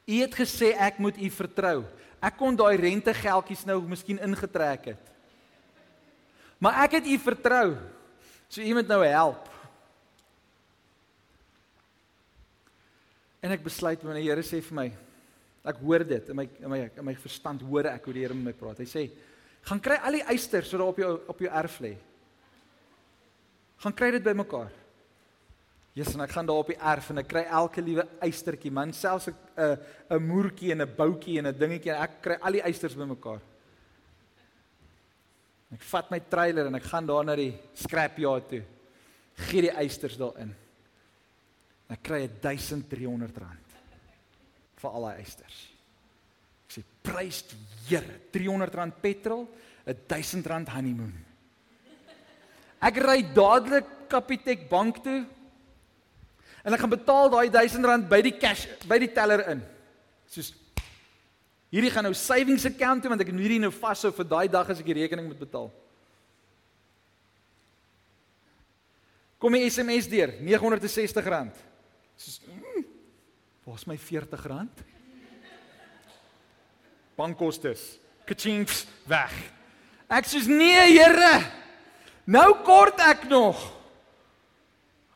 [0.07, 1.83] U het gesê ek moet u vertrou.
[2.21, 5.11] Ek kon daai rentegeldjies nou miskien ingetrek het.
[6.61, 7.77] Maar ek het u vertrou.
[8.47, 9.49] So u moet nou help.
[13.41, 14.91] En ek besluit wanneer die Here sê vir my,
[15.61, 18.37] Ek hoor dit in my in my in my verstand hoor ek hoe die Here
[18.37, 18.81] met my praat.
[18.81, 19.03] Hy sê:
[19.69, 21.95] "Gaan kry al die eisters so daar op jou op jou erf lê.
[23.77, 24.71] Gaan kry dit bymekaar."
[25.93, 28.93] Jesus, en ek gaan daar op die erf en ek kry elke liewe eistertjie, man,
[28.93, 29.77] selfs 'n 'n
[30.09, 33.41] 'n moertjie en 'n boutjie en 'n dingetjie en ek kry al die eisters bymekaar.
[35.73, 38.63] Ek vat my trailer en ek gaan daar na die scrapyard toe.
[39.35, 40.55] Gee die eisters daarin.
[41.89, 43.60] Ek kry 1300 rand
[44.81, 45.57] vir al daai eisters.
[46.67, 48.19] Ek sê prys die Here.
[48.31, 49.47] R300 petrol,
[49.85, 51.13] 'n R1000 honeymoon.
[52.81, 55.25] Ek ry dadelik Capitec bank toe
[56.63, 59.61] en ek gaan betaal daai R1000 by die cash by die teller in.
[60.27, 60.53] Soos
[61.71, 64.69] hierdie gaan nou savings account toe want ek het hierdie nou vashou vir daai dag
[64.69, 65.71] as ek die rekening moet betaal.
[69.41, 71.49] Kom die SMS deur, R960.
[72.21, 72.70] Soos mm,
[73.63, 74.85] Waar's my R40?
[77.15, 77.99] Bankkostes.
[78.25, 79.33] Kachinks weg.
[80.11, 81.33] Ek sê nee, Here.
[82.25, 83.57] Nou kort ek nog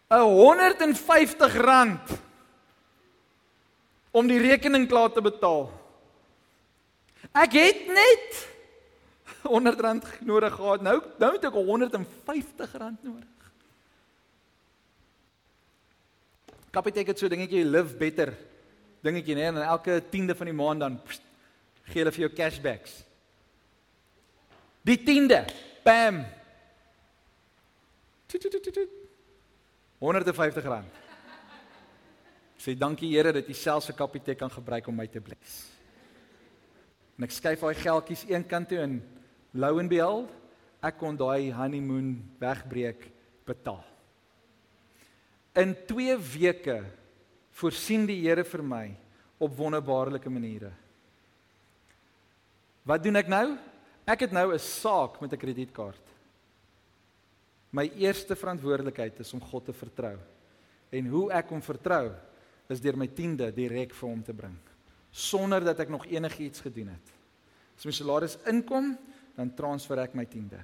[0.10, 2.20] 'n R150
[4.12, 5.72] om die rekening klaar te betaal.
[7.34, 8.48] Ek het net
[9.50, 10.82] R100 nodig gehad.
[10.82, 13.35] Nou nou het ek R150 nodig.
[16.76, 18.34] Kapitein het so dingetjie live better
[19.06, 21.24] dingetjie nê en elke 10de van die maand dan pst,
[21.92, 22.98] gee hulle vir jou cashbacks.
[24.86, 25.42] Die 10de,
[25.86, 26.24] bam.
[30.02, 31.02] 150 rand.
[32.62, 35.70] Sê dankie Here dat U selfs 'n kapitein kan gebruik om my te bless.
[37.18, 39.02] En ek skuif daai geldjies een kant toe en
[39.54, 40.30] lou en behold,
[40.82, 43.12] ek kon daai honeymoon wegbreek
[43.46, 43.95] betaal.
[45.56, 46.84] In 2 weke
[47.56, 48.86] voorsien die Here vir my
[49.40, 50.72] op wonderbaarlike maniere.
[52.86, 53.58] Wat doen ek nou?
[54.06, 56.06] Ek het nou 'n saak met 'n kredietkaart.
[57.72, 60.18] My eerste verantwoordelikheid is om God te vertrou.
[60.92, 62.14] En hoe ek hom vertrou
[62.70, 64.58] is deur my tiende direk vir hom te bring
[65.16, 67.12] sonder dat ek nog enigiets gedoen het.
[67.78, 68.98] As my salaris inkom,
[69.36, 70.60] dan transfer ek my tiende.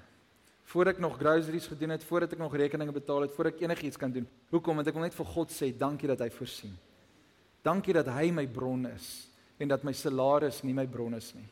[0.70, 4.00] Voordat ek nog groceries gedoen het, voordat ek nog rekeninge betaal het, voordat ek enigiets
[4.00, 4.28] kan doen.
[4.54, 4.80] Hoekom?
[4.80, 6.76] Want ek wil net vir God sê dankie dat hy voorsien.
[7.66, 9.10] Dankie dat hy my bron is
[9.62, 11.46] en dat my salaris nie my bron is nie.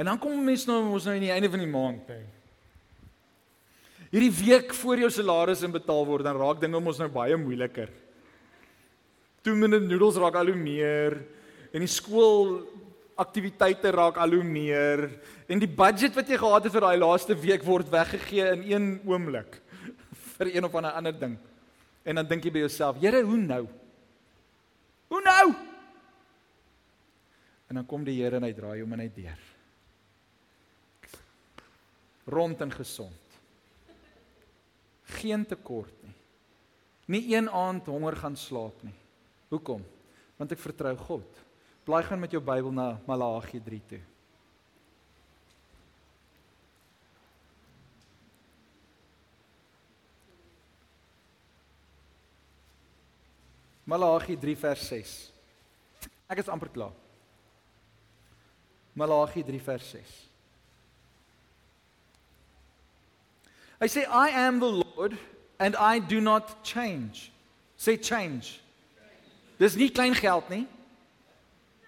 [0.00, 2.18] En dan kom mense nou ons nou aan die einde van die maand by.
[4.10, 7.92] Hierdie week voor jou salaris in betaal word, dan raak dinge mos nou baie moeiliker.
[9.44, 11.20] Toe minute noedels raak al hoe meer
[11.70, 12.58] en die skool
[13.20, 15.04] aktiwiteite raak al hoe meer
[15.50, 18.86] en die budget wat jy gehad het vir daai laaste week word weggegee in een
[19.08, 19.60] oomblik
[20.36, 21.36] vir een of ander ding.
[22.02, 23.64] En dan dink jy by jouself, Here, hoe nou?
[25.10, 25.46] Hoe nou?
[27.68, 29.42] En dan kom die Here en hy draai hom en hy deur.
[32.30, 33.36] Rond en gesond.
[35.20, 36.16] Geen tekort nie.
[37.10, 38.94] Nie een aand honger gaan slaap nie.
[39.50, 39.82] Hoekom?
[40.38, 41.40] Want ek vertrou God.
[41.84, 44.00] Blaai gaan met jou Bybel na Malagi 3 toe.
[53.84, 55.32] Malagi 3 vers 6.
[56.30, 56.92] Ek is amper klaar.
[58.94, 60.30] Malagi 3 vers 6.
[63.80, 65.16] I say I am the Lord
[65.58, 67.32] and I do not change.
[67.76, 68.60] Say change.
[69.58, 70.66] Dis nie klein geld nie.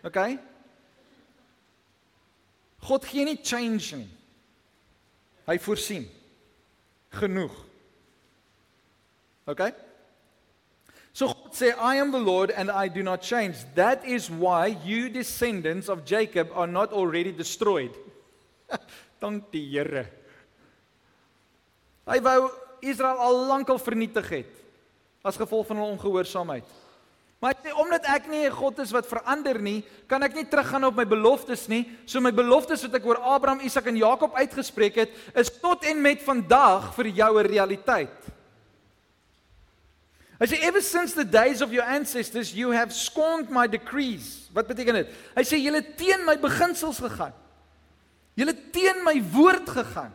[0.02, 0.18] OK?
[2.82, 4.10] God gee nie change nie.
[5.46, 6.06] Hy voorsien
[7.14, 7.54] genoeg.
[9.50, 9.70] OK?
[11.12, 13.62] So God sê I am the Lord and I do not change.
[13.74, 17.92] That is why you descendants of Jacob are not already destroyed.
[19.20, 20.08] Dank die Here.
[22.08, 22.48] Hy wou
[22.82, 24.62] Israel al lankal vernietig het
[25.22, 26.66] as gevolg van hulle ongehoorsaamheid.
[27.42, 30.46] Maar hy sê omdat ek nie 'n God is wat verander nie, kan ek nie
[30.46, 31.90] teruggaan op my beloftes nie.
[32.06, 36.00] So my beloftes wat ek oor Abraham, Isak en Jakob uitgespreek het, is tot en
[36.00, 38.30] met vandag vir jou 'n realiteit.
[40.38, 44.48] Hy sê ever since the days of your ancestors you have scorned my decrees.
[44.52, 45.08] Wat beteken dit?
[45.34, 47.32] Hy sê julle teen my beginsels gegaan.
[48.36, 50.12] Julle teen my woord gegaan.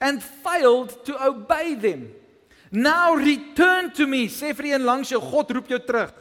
[0.00, 2.12] And failed to obey them.
[2.70, 4.28] Now return to me.
[4.28, 6.12] Sê vir een langs jou, God roep jou terug.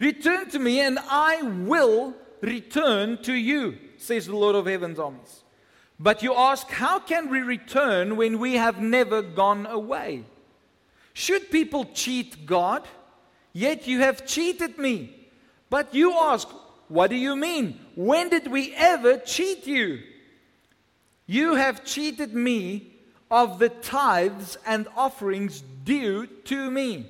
[0.00, 5.44] Return to me and I will return to you, says the Lord of heaven's armies.
[5.98, 10.24] But you ask, how can we return when we have never gone away?
[11.12, 12.88] Should people cheat God?
[13.52, 15.28] Yet you have cheated me.
[15.68, 16.48] But you ask,
[16.88, 17.78] what do you mean?
[17.94, 20.00] When did we ever cheat you?
[21.26, 22.89] You have cheated me
[23.30, 27.06] of the tithes and offerings due to me.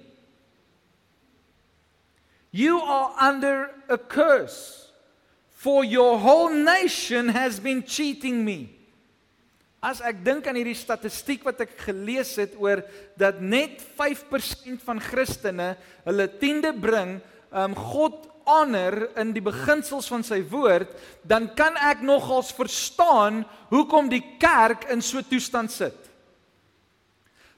[2.52, 4.90] You are under a curse,
[5.50, 8.76] for your whole nation has been cheating me.
[9.80, 12.82] As ek dink aan hierdie statistiek wat ek gelees het oor
[13.16, 15.70] dat net 5% van Christene
[16.04, 17.16] hulle tiende bring,
[17.48, 20.92] um God honor in die beginsels van sy woord,
[21.24, 26.09] dan kan ek nogals verstaan hoekom die kerk in so 'n toestand sit.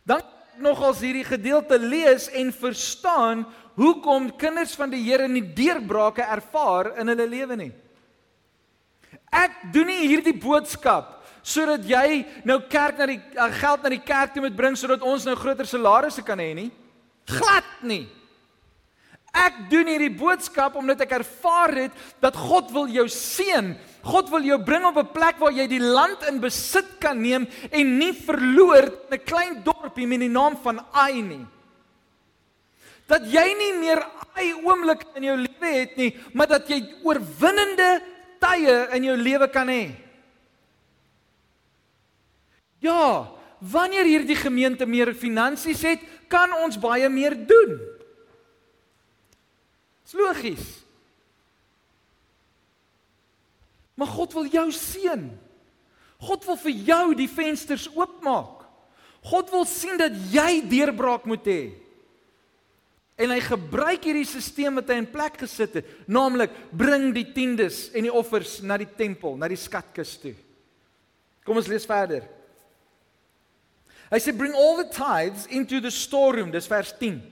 [0.09, 0.23] Dan
[0.63, 3.47] nogals hierdie gedeelte lees en verstaan
[3.79, 7.73] hoekom kinders van die Here nie deurbrake ervaar in hulle lewe nie.
[9.33, 14.05] Ek doen nie hierdie boodskap sodat jy nou kerk na die uh, geld na die
[14.07, 16.69] kerk toe moet bring sodat ons nou groter salarisse kan hê nie.
[17.27, 18.05] Glad nie.
[19.33, 23.73] Ek doen hierdie boodskap omdat ek ervaar het dat God wil jou seën.
[24.05, 27.49] God wil jou bring op 'n plek waar jy die land in besit kan neem
[27.71, 31.47] en nie verloor in 'n klein dorpie met die naam van Ai nie.
[33.07, 34.05] Dat jy nie meer
[34.37, 38.03] Ai oomblik in jou lewe het nie, maar dat jy oorwinnende
[38.41, 39.95] tye in jou lewe kan hê.
[42.81, 43.31] Ja,
[43.61, 47.79] wanneer hierdie gemeente meer finansies het, kan ons baie meer doen.
[50.13, 50.67] Dis logies.
[53.97, 55.25] Maar God wil jou seën.
[56.23, 58.67] God wil vir jou die vensters oopmaak.
[59.25, 61.63] God wil sien dat jy deurbraak moet hê.
[63.23, 67.87] En hy gebruik hierdie stelsel wat hy in plek gesit het, naamlik bring die tiendes
[67.95, 70.35] en die offers na die tempel, na die skatkis toe.
[71.47, 72.27] Kom ons lees verder.
[74.13, 77.23] Hy sê bring all the tithes into the storeroom, dis vers 10.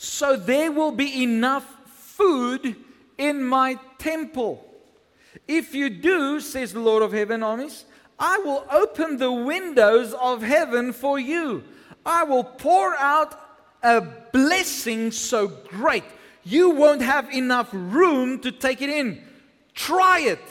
[0.00, 1.79] So there will be enough
[2.20, 2.76] food
[3.16, 4.64] in my temple.
[5.48, 7.84] If you do, says the Lord of heaven armies,
[8.18, 11.64] I will open the windows of heaven for you.
[12.04, 13.34] I will pour out
[13.82, 14.00] a
[14.32, 16.04] blessing so great
[16.44, 19.22] you won't have enough room to take it in.
[19.74, 20.44] Try it.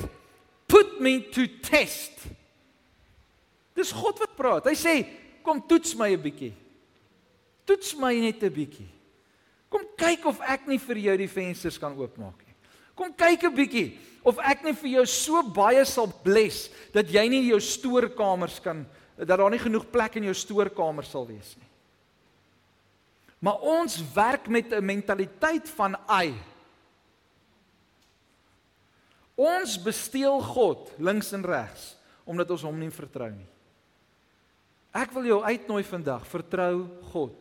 [0.68, 2.12] Put me to test.
[3.76, 4.66] Dis God wat praat.
[4.66, 5.08] Hy sê,
[5.44, 6.54] "Kom toets my 'n bietjie.
[7.66, 8.99] Toets my net 'n bietjie.
[9.70, 12.56] Kom kyk of ek nie vir jou die vensters kan oopmaak nie.
[12.96, 17.30] Kom kyk 'n bietjie of ek nie vir jou so baie sal bless dat jy
[17.30, 18.86] nie jou stoorkamers kan
[19.18, 21.68] dat daar nie genoeg plek in jou stoorkamer sal wees nie.
[23.40, 26.34] Maar ons werk met 'n mentaliteit van ai.
[29.36, 31.96] Ons besteel God links en regs
[32.26, 33.48] omdat ons hom nie vertrou nie.
[34.94, 37.36] Ek wil jou uitnooi vandag, vertrou God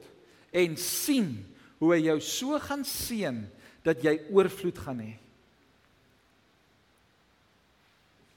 [0.52, 1.44] en sien
[1.78, 3.44] hoe hy jou so gaan seën
[3.86, 5.14] dat jy oorvloed gaan hê.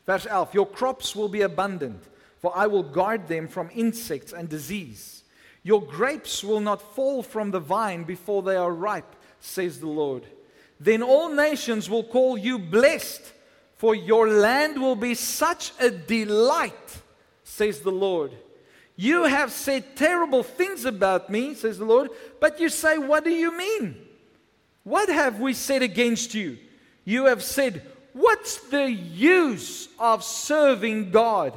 [0.05, 2.11] Vers 11 Your crops will be abundant
[2.41, 5.23] for I will guard them from insects and disease.
[5.63, 10.25] Your grapes will not fall from the vine before they are ripe, says the Lord.
[10.79, 13.21] Then all nations will call you blessed,
[13.75, 17.01] for your land will be such a delight,
[17.43, 18.31] says the Lord.
[19.01, 23.31] You have said terrible things about me, says the Lord, but you say, What do
[23.31, 23.97] you mean?
[24.83, 26.59] What have we said against you?
[27.03, 27.81] You have said,
[28.13, 31.53] What's the use of serving God?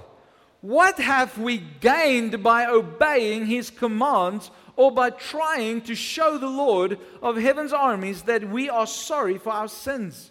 [0.62, 6.98] What have we gained by obeying his commands or by trying to show the Lord
[7.20, 10.30] of heaven's armies that we are sorry for our sins?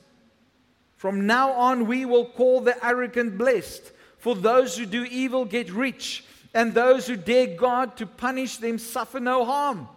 [0.96, 5.70] From now on, we will call the arrogant blessed, for those who do evil get
[5.70, 9.88] rich, and those who dare God to punish them suffer no harm.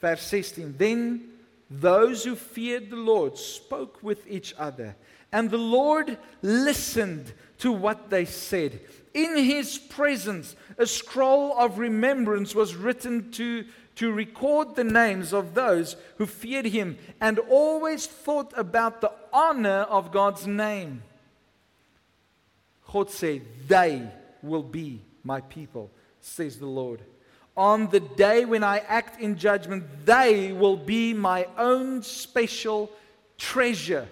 [0.00, 1.28] Verse 16 Then
[1.70, 4.96] those who feared the Lord spoke with each other,
[5.32, 8.80] and the Lord listened to what they said.
[9.12, 13.64] In his presence, a scroll of remembrance was written to,
[13.96, 19.86] to record the names of those who feared him and always thought about the honor
[19.88, 21.02] of God's name.
[22.92, 24.08] God said, They
[24.42, 27.00] will be my people, says the Lord.
[27.56, 32.90] On the day when I act in judgment, they will be my own special
[33.36, 34.08] treasure.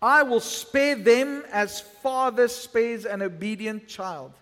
[0.00, 4.32] I will spare them as father spares an obedient child.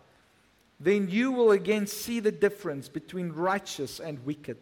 [0.79, 4.59] Then you will again see the difference between righteous and wicked,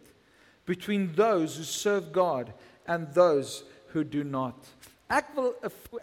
[0.65, 2.53] between those who serve God
[2.87, 4.55] and those who do not.
[5.09, 5.55] Ek wil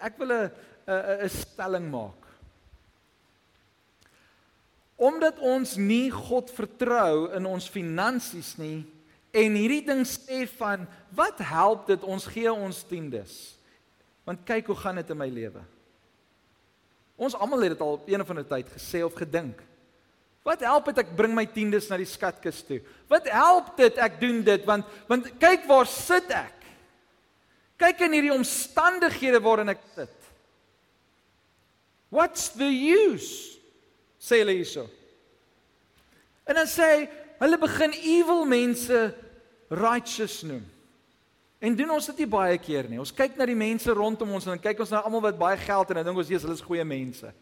[0.03, 0.51] ek wil 'n
[0.89, 2.28] 'n stelling maak.
[4.99, 8.83] Omdat ons nie God vertrou in ons finansies nie
[9.31, 13.37] en hierdie ding sê van wat help dit ons gee ons tiendes?
[14.27, 15.63] Want kyk hoe gaan dit in my lewe.
[17.19, 19.63] Ons almal het dit al op een of ander tyd gesê of gedink.
[20.47, 22.79] Wat help dit ek bring my tiendes na die skatkis toe?
[23.11, 26.55] Wat help dit ek doen dit want want kyk waar sit ek?
[27.79, 30.15] Kyk in hierdie omstandighede waarin ek sit.
[32.11, 33.58] What's the use?
[34.19, 34.89] Sê hulle hierso.
[36.49, 37.07] En dan sê
[37.39, 39.03] hulle begin evil mense
[39.71, 40.65] righteous noem.
[41.59, 43.01] En doen ons dit nie baie keer nie.
[43.03, 45.59] Ons kyk na die mense rondom ons en dan kyk ons na almal wat baie
[45.59, 47.33] geld het en dan dink ons jy's hulle is goeie mense.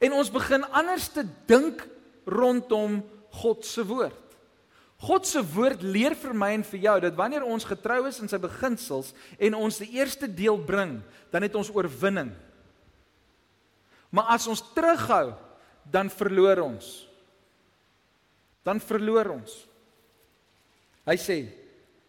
[0.00, 1.82] En ons begin anders te dink
[2.24, 3.00] rondom
[3.42, 4.16] God se woord.
[5.00, 8.28] God se woord leer vir my en vir jou dat wanneer ons getrou is in
[8.28, 10.98] sy beginsels en ons die eerste deel bring,
[11.32, 12.32] dan het ons oorwinning.
[14.10, 15.32] Maar as ons terughou,
[15.90, 17.08] dan verloor ons.
[18.66, 19.54] Dan verloor ons.
[21.06, 21.38] Hy sê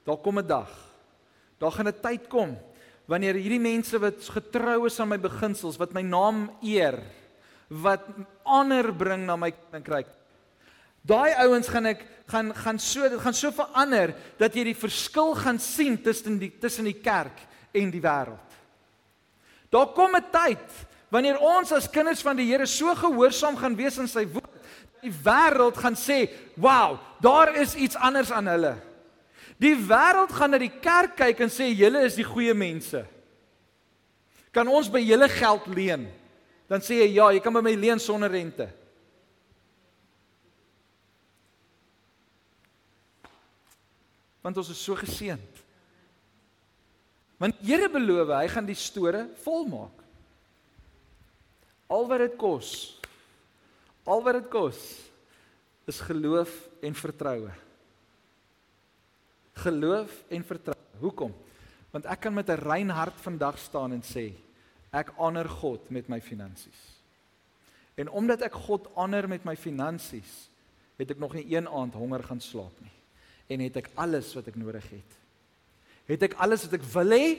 [0.05, 0.69] daar kom 'n dag.
[1.57, 2.57] Daar gaan 'n tyd kom
[3.05, 7.01] wanneer hierdie mense wat getrou is aan my beginsels, wat my naam eer,
[7.67, 8.07] wat
[8.43, 10.07] honor bring na my koninkryk.
[11.01, 15.33] Daai ouens gaan ek gaan gaan so dit gaan so verander dat jy die verskil
[15.35, 17.41] gaan sien tussen die tussen die kerk
[17.73, 18.49] en die wêreld.
[19.71, 20.67] Daar kom 'n tyd
[21.11, 24.47] wanneer ons as kinders van die Here so gehoorsaam gaan wees aan sy woord,
[25.03, 28.75] die wêreld gaan sê, "Wow, daar is iets anders aan hulle."
[29.59, 33.05] Die wêreld gaan na die kerk kyk en sê julle is die goeie mense.
[34.51, 36.09] Kan ons by julle geld leen?
[36.71, 38.69] dan sê jy ja, jy kan by my leen sonder rente.
[44.41, 45.59] Want ons is so geseënd.
[47.41, 49.99] Want Here beloof hy gaan die store volmaak.
[51.91, 52.69] Al wat dit kos.
[54.07, 54.79] Al wat dit kos
[55.89, 57.51] is geloof en vertroue.
[59.63, 60.99] Geloof en vertroue.
[61.01, 61.33] Hoekom?
[61.91, 64.31] Want ek kan met 'n rein hart vandag staan en sê
[64.91, 67.01] ek honor God met my finansies.
[67.95, 70.49] En omdat ek God honor met my finansies,
[70.97, 72.93] het ek nog nie een aand honger gaan slaap nie.
[73.47, 75.17] En het ek alles wat ek nodig het.
[76.05, 77.37] Het ek alles wat ek wil hê?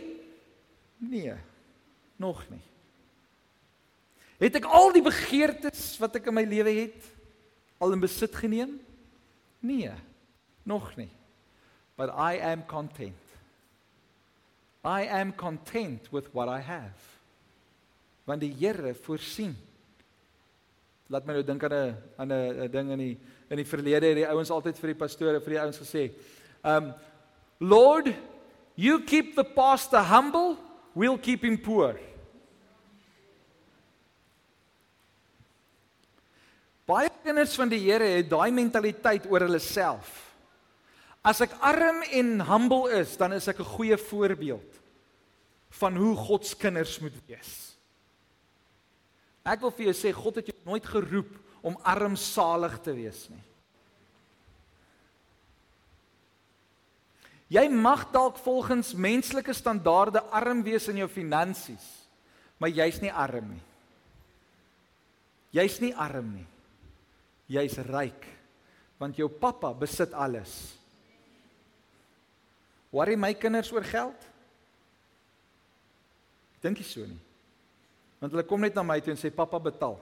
[0.98, 1.34] Nee.
[2.16, 2.71] Nog nie.
[4.42, 7.10] Het ek al die begeertes wat ek in my lewe het
[7.82, 8.74] al in besit geneem?
[9.62, 9.92] Nee.
[10.66, 11.10] Nog nie.
[11.94, 13.18] But I am content.
[14.82, 16.98] I am content with what I have.
[18.26, 19.54] Want die Here voorsien.
[21.06, 23.18] Laat my nou dink aan 'n aan 'n ding in die
[23.50, 26.10] in die verlede het die ouens altyd vir die pastore vir die ouens gesê,
[26.64, 26.94] um
[27.60, 28.08] Lord,
[28.74, 30.56] you keep the pastor humble,
[30.94, 31.98] we'll keep him poor.
[36.92, 40.10] Baie kinders van die Here het daai mentaliteit oor hulle self.
[41.24, 44.80] As ek arm en humble is, dan is ek 'n goeie voorbeeld
[45.80, 47.76] van hoe God se kinders moet wees.
[49.44, 51.32] Ek wil vir jou sê God het jou nooit geroep
[51.62, 53.44] om armsalig te wees nie.
[57.48, 62.08] Jy mag dalk volgens menslike standaarde arm wees in jou finansies,
[62.58, 63.64] maar jy's nie arm nie.
[65.52, 66.51] Jy's nie arm nie.
[67.50, 68.28] Jy's ryk
[69.02, 70.78] want jou pappa besit alles.
[72.94, 74.28] Worry my kinders oor geld?
[76.62, 77.18] Dink jy so nie?
[78.22, 79.96] Want hulle kom net na my toe en sê pappa betaal.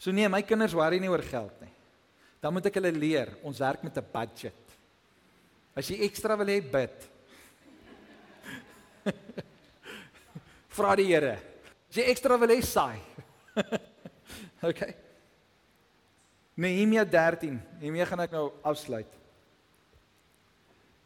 [0.00, 1.70] So nee, my kinders worry nie oor geld nie.
[2.40, 4.74] Dan moet ek hulle leer, ons werk met 'n budget.
[5.76, 6.96] As jy ekstra wil hê, bid.
[10.76, 11.36] Vra die Here.
[11.90, 12.98] As jy ekstra wil hê, saai.
[14.68, 14.94] okay.
[16.60, 17.56] Nehemia 13.
[17.80, 19.18] Nehemia gaan ek nou afsluit.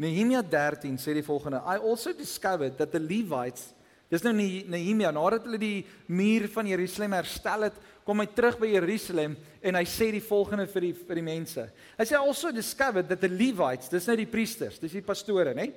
[0.02, 3.70] Nehemia 13 sê die volgende: I also discovered that the Levites
[4.14, 8.68] Dis nou Nehemia nadat hulle die muur van Jerusalem herstel het, kom hy terug by
[8.68, 9.34] Jerusalem
[9.64, 11.64] en hy sê die volgende vir die vir die mense.
[11.96, 15.70] Hy sê also discovered that the Levites, dis nou die priesters, dis die pastore, nê,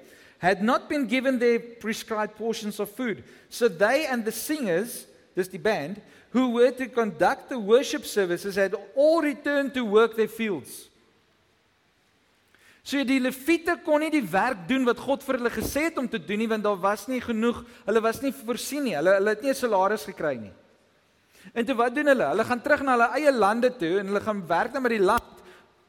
[0.43, 3.23] had not been given their prescribed portions of food.
[3.49, 6.03] So they and the singers, dis die band,
[6.37, 10.89] who were to conduct the worship services had all returned to work their fields.
[12.85, 16.05] So die leviete kon nie die werk doen wat God vir hulle gesê het om
[16.07, 18.93] te doen nie want daar was nie genoeg, hulle was nie voorsien nie.
[18.95, 20.53] Hulle hulle het nie 'n salaris gekry nie.
[21.53, 22.27] En toe wat doen hulle?
[22.31, 25.03] Hulle gaan terug na hulle eie lande toe en hulle gaan werk net met die
[25.03, 25.33] land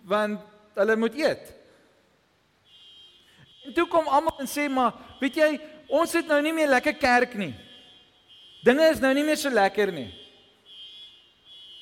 [0.04, 0.40] want
[0.74, 1.44] hulle moet eet.
[3.66, 6.96] En toe kom almal en sê maar, weet jy, ons het nou nie meer lekker
[6.96, 7.54] kerk nie.
[8.64, 10.08] Dinge is nou nie meer so lekker nie.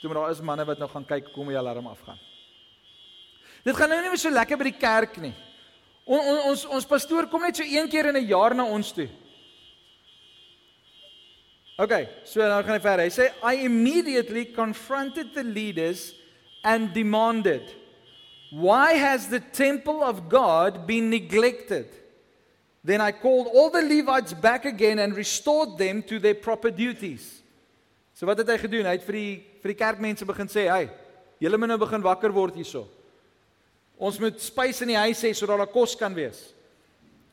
[0.01, 2.19] Toe maar daar is manne wat nou gaan kyk kom die alarm afgaan.
[3.65, 5.35] Dit gaan nou nie meer so lekker by die kerk nie.
[6.07, 8.93] On, on, ons ons pastoor kom net so een keer in 'n jaar na ons
[8.93, 9.09] toe.
[11.79, 13.05] Okay, so nou gaan hy verder.
[13.05, 16.15] Hy sê I immediately confronted the leaders
[16.65, 17.75] and demanded,
[18.51, 21.87] "Why has the temple of God been neglected?"
[22.85, 27.36] Then I called all the Levites back again and restored them to their proper duties.
[28.17, 28.87] So wat het hy gedoen?
[28.89, 30.89] Hy het vir die vir die kerkmense begin sê, "Hey,
[31.39, 32.89] julle moet nou begin wakker word hierso."
[33.99, 36.55] Ons moet spys in die huis hê sodat daar kos kan wees.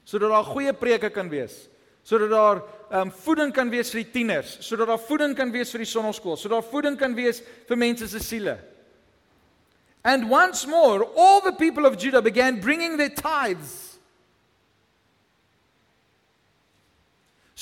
[0.05, 1.69] Sodat daar goeie preke kan wees.
[2.03, 5.71] Sodat daar ehm um, voeding kan wees vir die tieners, sodat daar voeding kan wees
[5.71, 8.57] vir die sonnaskool, sodat daar voeding kan wees vir mense se siele.
[10.03, 13.82] And once more, all the people of Judah began bringing their tithes.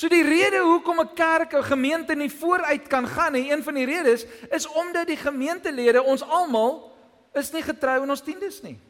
[0.02, 3.74] So die rede hoekom 'n kerk, 'n gemeente nie vooruit kan gaan nie, een van
[3.74, 6.90] die redes is omdat die gemeentelede ons almal
[7.32, 8.80] is nie getrou in ons tiendes nie.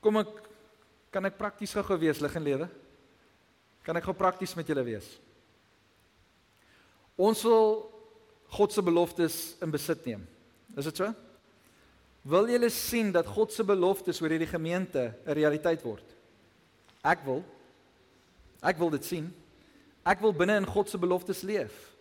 [0.00, 0.28] Kom ek
[1.10, 2.68] kan ek prakties gou wees lig en lewe?
[3.82, 5.20] Kan ek gou prakties met julle wees?
[7.16, 7.92] Ons wil
[8.48, 10.26] God se beloftes in besit neem.
[10.76, 11.14] Is dit so?
[12.26, 16.06] Wil julle sien dat God se beloftes oor hierdie gemeente 'n realiteit word?
[17.04, 17.44] Ek wil.
[18.62, 19.34] Ek wil dit sien.
[20.04, 21.94] Ek wil binne in God se beloftes leef.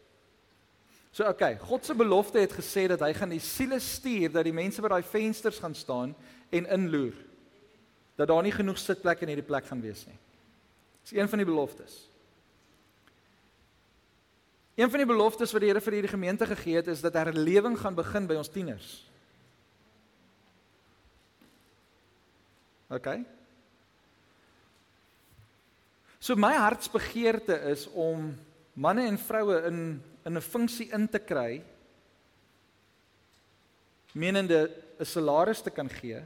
[1.12, 4.44] So oké, okay, God se belofte het gesê dat hy gaan die siele stuur dat
[4.44, 6.16] die mense by daai vensters gaan staan
[6.50, 7.14] en inloer
[8.16, 10.18] dat daar nie genoeg sitplekke in hierdie plek gaan wees nie.
[11.04, 12.10] Dis een van die beloftes.
[14.76, 17.78] Een van die beloftes wat die Here vir hierdie gemeente gegee het is dat herlewing
[17.80, 19.06] gaan begin by ons tieners.
[22.90, 23.08] OK.
[26.20, 28.32] So my hartsbegeerte is om
[28.74, 29.80] manne en vroue in
[30.26, 31.62] in 'n funksie in te kry
[34.14, 36.22] menende 'n salaris te kan gee,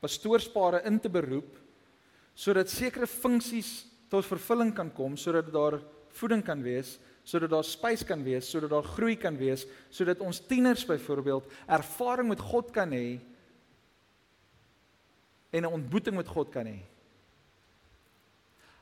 [0.00, 1.58] pastoorspare in te beroep
[2.34, 5.80] sodat sekere funksies tot vervulling kan kom sodat daar
[6.12, 10.40] voeding kan wees sodat daar spys kan wees, sodat daar groei kan wees, sodat ons
[10.46, 13.20] tieners byvoorbeeld ervaring met God kan hê
[15.52, 16.80] en 'n ontmoeting met God kan hê.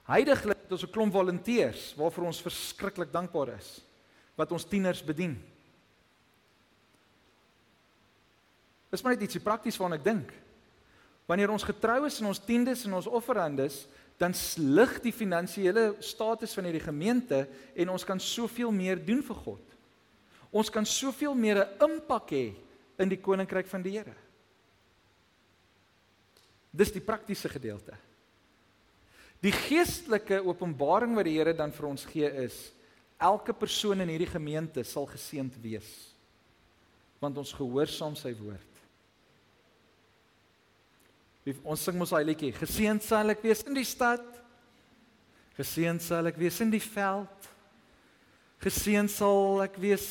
[0.07, 3.81] Heidiglik het ons 'n klomp volonteërs waarvoor ons verskriklik dankbaar is
[4.35, 5.37] wat ons tieners bedien.
[8.91, 10.33] Dis maar net ietsie prakties waarna ek dink.
[11.27, 13.87] Wanneer ons getrou is in ons tiendes en ons offerandes,
[14.19, 19.37] dan lig die finansiële status van hierdie gemeente en ons kan soveel meer doen vir
[19.37, 19.63] God.
[20.51, 22.55] Ons kan soveel meer 'n impak hê
[22.99, 24.15] in die koninkryk van die Here.
[26.71, 27.97] Dis die praktiese gedeelte.
[29.41, 32.71] Die geestelike openbaring wat die Here dan vir ons gee is
[33.21, 35.91] elke persoon in hierdie gemeente sal geseënd wees
[37.21, 38.71] want ons gehoorsaam sy woord.
[41.61, 44.25] Ons sing mos daai liedjie, geseënd sal ek wees in die stad.
[45.59, 47.49] Geseënd sal ek wees in die veld.
[48.65, 50.07] Geseënd sal ek wees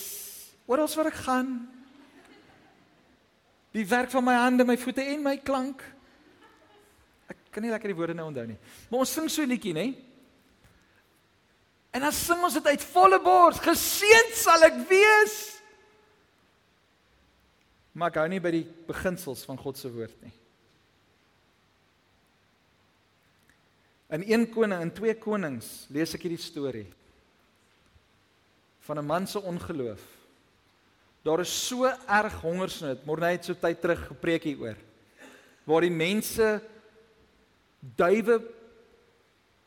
[0.70, 1.54] oral waar ek gaan.
[3.74, 5.82] Die werk van my hande, my voete en my klank.
[7.50, 8.60] Ek kan nie lekker die woorde nou onthou nie.
[8.92, 9.96] Maar ons sing so 'n liedjie, nê?
[11.92, 13.58] En dan sing ons dit uit volle bors.
[13.58, 15.62] Geseënd sal ek wees.
[17.98, 20.32] Maar gou nie by die beginsels van God se woord nie.
[24.10, 26.88] In 1 Koning en 2 Konings lees ek hierdie storie
[28.86, 30.02] van 'n man se ongeloof.
[31.24, 34.78] Daar is so erg hongersnood, Morney het so tyd terug gepreek hieroor.
[35.66, 36.62] Waar die mense
[37.80, 38.42] duwe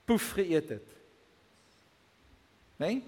[0.05, 0.89] poef geëet het.
[2.77, 2.87] Né?
[2.87, 3.03] Nee?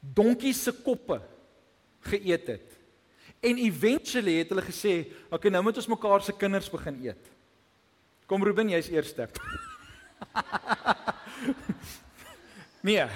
[0.00, 1.20] Donkies se koppe
[2.08, 2.78] geëet het.
[3.40, 7.30] En eventually het hulle gesê, "Oké, okay, nou moet ons mekaar se kinders begin eet."
[8.26, 9.28] Kom Ruben, jy's eerste.
[12.86, 13.06] nee.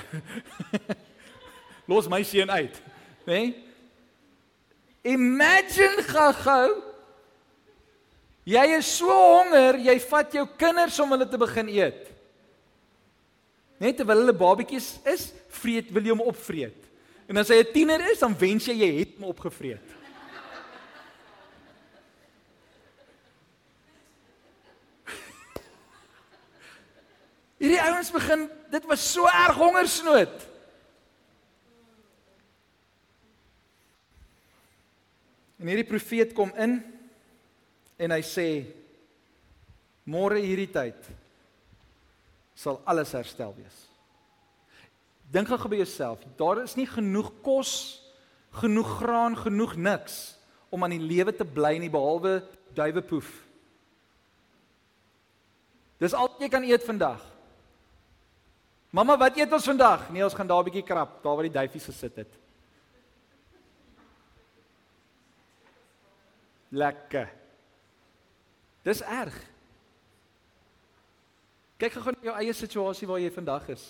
[1.87, 2.83] Los my seun uit,
[3.25, 3.33] né?
[3.33, 3.65] Nee?
[5.03, 6.94] Imagine gou.
[8.45, 12.13] Jy is so honger, jy vat jou kinders om hulle te begin eet.
[13.81, 16.77] Net terwyl hulle babetjies is, vreet wil jy hom opvreet.
[17.25, 19.81] En as hy 'n tiener is, dan wens jy jy het hom opgevreet.
[27.61, 30.53] Hierdie ouens begin, dit was so erg hongersnood.
[35.57, 36.94] En hierdie profeet kom in
[37.99, 38.49] en hy sê
[40.05, 41.11] môre hierdie tyd
[42.55, 43.77] sal alles herstel wees.
[45.33, 48.01] Dink gou by jouself, daar is nie genoeg kos,
[48.61, 50.37] genoeg graan, genoeg niks
[50.71, 52.41] om aan die lewe te bly nie behalwe
[52.75, 53.31] duiwepoef.
[56.03, 57.23] Dis al wat jy kan eet vandag.
[58.95, 60.07] Mamma, wat eet ons vandag?
[60.15, 62.33] Nee, ons gaan daar 'n bietjie krap, daar waar die duifies gesit het.
[66.71, 67.44] Lekker.
[68.85, 69.37] Dis erg.
[71.81, 73.85] Kyk gou na jou eie situasie waar jy vandag is.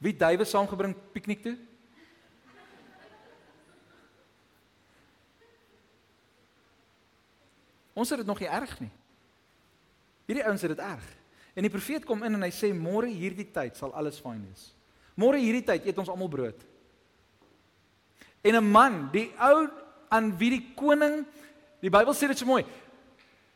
[0.00, 1.58] Wie duwe saamgebring piknik toe?
[7.92, 8.92] Ons het dit nog nie erg nie.
[10.30, 11.06] Hierdie ouens het dit erg.
[11.52, 14.70] En die profeet kom in en hy sê môre hierdie tyd sal alles fyn wees.
[15.20, 16.64] Môre hierdie tyd eet ons almal brood.
[18.40, 19.68] En 'n man, die ou
[20.08, 21.26] aan wie die koning,
[21.80, 22.64] die Bybel sê dit so mooi.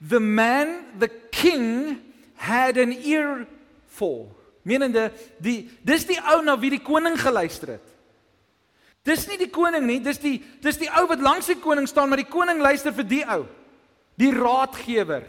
[0.01, 2.01] The man, the king
[2.37, 3.47] had an ear
[3.87, 4.29] for.
[4.65, 5.11] Menende
[5.45, 7.91] die dis die ou na wie die koning geluister het.
[9.05, 12.09] Dis nie die koning nie, dis die dis die ou wat langs die koning staan,
[12.09, 13.43] maar die koning luister vir die ou.
[14.21, 15.27] Die raadgewer.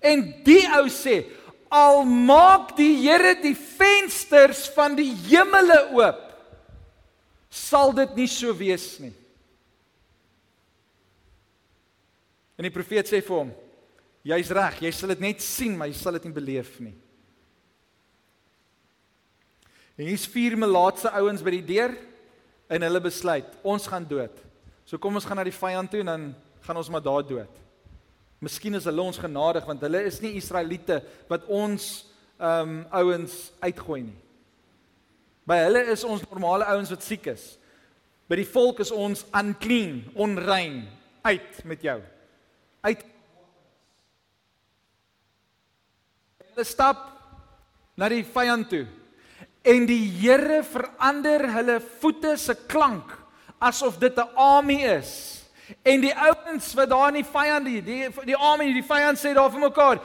[0.00, 1.20] En die ou sê,
[1.68, 6.24] al maak die Here die vensters van die hemele oop
[7.52, 9.12] sal dit nie so wees nie.
[12.58, 13.52] En die profeet sê vir hom:
[14.26, 16.96] Jy's reg, jy sal dit net sien, maar jy sal dit nie beleef nie.
[19.98, 21.94] En hier's vier melaatse ouens by die deur
[22.70, 24.34] en hulle besluit, ons gaan dood.
[24.86, 26.28] So kom ons gaan na die vyand toe en dan
[26.66, 27.56] gaan ons maar daar dood.
[28.44, 31.00] Miskien is hulle ons genadig want hulle is nie Israeliete
[31.30, 32.06] wat ons
[32.38, 34.18] ehm um, ouens uitgooi nie.
[35.48, 37.56] By hulle is ons normale ouens wat siek is.
[38.30, 40.84] By die volk is ons unclean, onrein,
[41.26, 41.98] uit met jou.
[42.80, 43.04] Uit
[46.58, 47.04] Hulle stap
[47.94, 48.84] na die vyand toe.
[49.62, 53.12] En die Here verander hulle voete se klank
[53.62, 55.44] asof dit 'n army is.
[55.82, 59.34] En die ouens wat daar in die vyand die die, die army, die vyand sê
[59.34, 60.00] daar vir mekaar: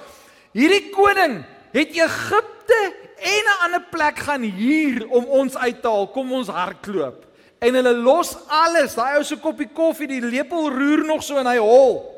[0.54, 6.08] "Hierdie koning het Egipte en 'n ander plek gaan hier om ons uit te haal.
[6.08, 7.26] Kom ons hardloop."
[7.60, 8.96] En hulle los alles.
[8.96, 12.13] Daai ou se koppie koffie, die lepel roer nog so en hy hol.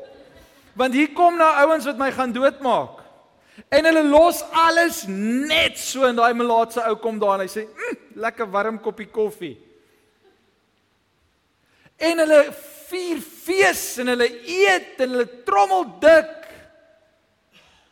[0.76, 3.02] Want hier kom nou ouens wat my gaan doodmaak.
[3.72, 7.64] En hulle los alles net so en daai melaatse ou kom daar en hy sê,
[7.64, 9.56] mm, "Lekker warm koppie koffie."
[11.96, 12.52] En hulle
[12.88, 16.34] vier fees en hulle eet en hulle trommel dik.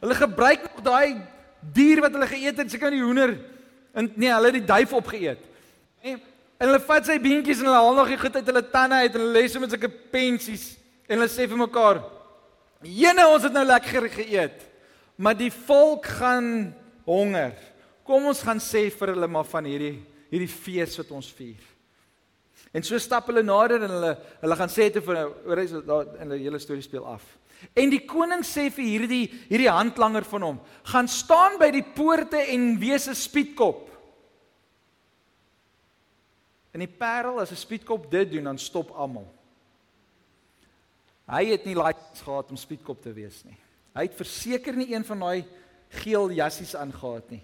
[0.00, 1.22] Hulle gebruik nog daai
[1.72, 3.38] dier wat hulle geëet het, seker die hoender
[3.94, 5.38] en nee, hulle het die duif opgeëet.
[6.02, 6.18] Nee,
[6.58, 9.14] en hulle vat sy beentjies en hulle haal nog die goed uit hulle tande uit
[9.14, 10.74] en hulle lê so met sulke pensies
[11.06, 12.02] en hulle sê vir mekaar:
[12.84, 14.74] "Jene, ons het nou lekker geëet."
[15.16, 16.74] maar die volk gaan
[17.06, 17.54] honger.
[18.04, 19.96] Kom ons gaan sê vir hulle maar van hierdie
[20.32, 21.60] hierdie fees wat ons vier.
[22.74, 26.08] En so stap hulle nader en hulle hulle gaan sê te vir oor hy daar
[26.24, 27.22] in die hele storie speel af.
[27.78, 30.58] En die koning sê vir hierdie hierdie handlanger van hom,
[30.90, 33.92] gaan staan by die poorte en wees 'n spietkop.
[36.74, 39.30] En die parel as 'n spietkop dit doen dan stop almal.
[41.24, 43.56] Hy het nie laat gehad om spietkop te wees nie.
[43.96, 45.44] Hy het verseker nie een van daai
[46.02, 47.42] geel jassies aangetree nie.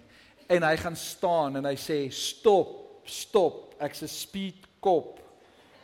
[0.51, 3.73] En hy gaan staan en hy sê stop, stop.
[3.79, 5.19] Ek's 'n speed kop.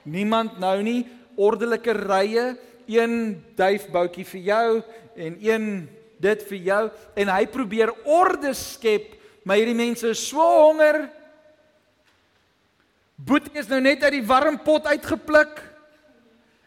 [0.04, 4.84] Niemand nou nie ordelike rye, een duifboutjie vir jou
[5.16, 5.90] en een
[6.20, 11.10] dit vir jou en hy probeer orde skep, maar hierdie mense is so honger.
[13.16, 15.62] Boetie is nou net uit die warm pot uitgepluk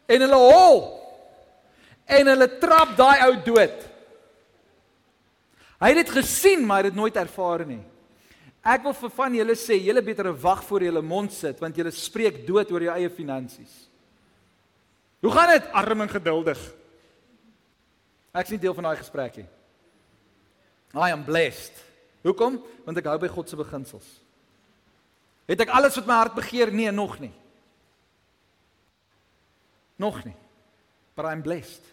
[0.06, 0.99] en hulle hol
[2.18, 3.86] en hulle trap daai ou dood.
[5.80, 7.80] Hy het dit gesien, maar hy het nooit ervaar nie.
[8.61, 11.92] Ek wil vir van julle sê, julle beter wag voor julle mond sit want julle
[11.96, 13.72] spreek dood oor jou eie finansies.
[15.24, 16.61] Hoe gaan dit, arm en geduldig?
[18.36, 19.48] Ek sien deel van daai gesprek hier.
[20.94, 21.76] I am blessed.
[22.26, 22.58] Hoekom?
[22.84, 24.08] Want ek hou by God se beginsels.
[25.50, 26.72] Het ek alles wat my hart begeer?
[26.74, 27.32] Nee, nog nie.
[30.00, 30.36] Nog nie.
[31.16, 31.84] But I'm blessed.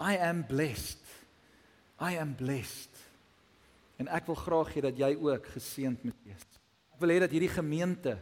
[0.00, 1.04] I am blessed.
[2.00, 2.88] I am blessed.
[4.00, 6.46] En ek wil graag hê dat jy ook geseënd moet wees.
[6.96, 8.16] Ek wil hê dat hierdie gemeente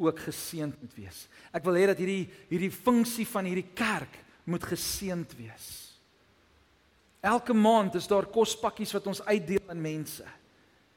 [0.00, 1.26] ook geseënd moet wees.
[1.52, 4.16] Ek wil hê dat hierdie hierdie funksie van hierdie kerk
[4.48, 5.68] moet geseënd wees.
[7.24, 10.24] Elke maand is daar kospakkies wat ons uitdeel aan mense.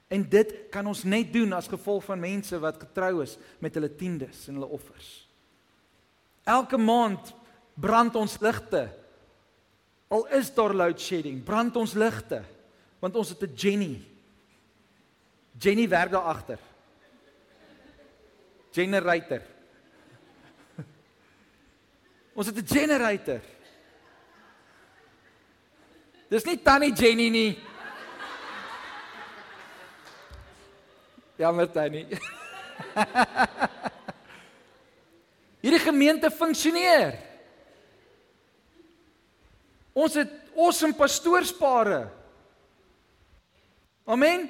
[0.08, 3.91] En dit kan ons net doen as gevolg van mense wat getrou is met hulle
[3.91, 5.28] tiendes en hulle offers.
[6.47, 7.34] Elke maand
[7.76, 8.86] brand ons ligte
[10.08, 12.43] Al is daar load shedding, brand ons ligte
[12.99, 14.01] want ons het 'n Jenny.
[15.60, 16.60] Jenny werk daar agter.
[18.72, 19.41] Generator.
[22.38, 23.41] Ons het 'n generator.
[26.30, 27.60] Dis nie tannie Jenny nie.
[31.41, 32.08] Jammer tannie.
[35.62, 37.26] Hierdie gemeente funksioneer.
[39.97, 42.03] Ons het awesome pastoorspare.
[44.05, 44.45] Amen.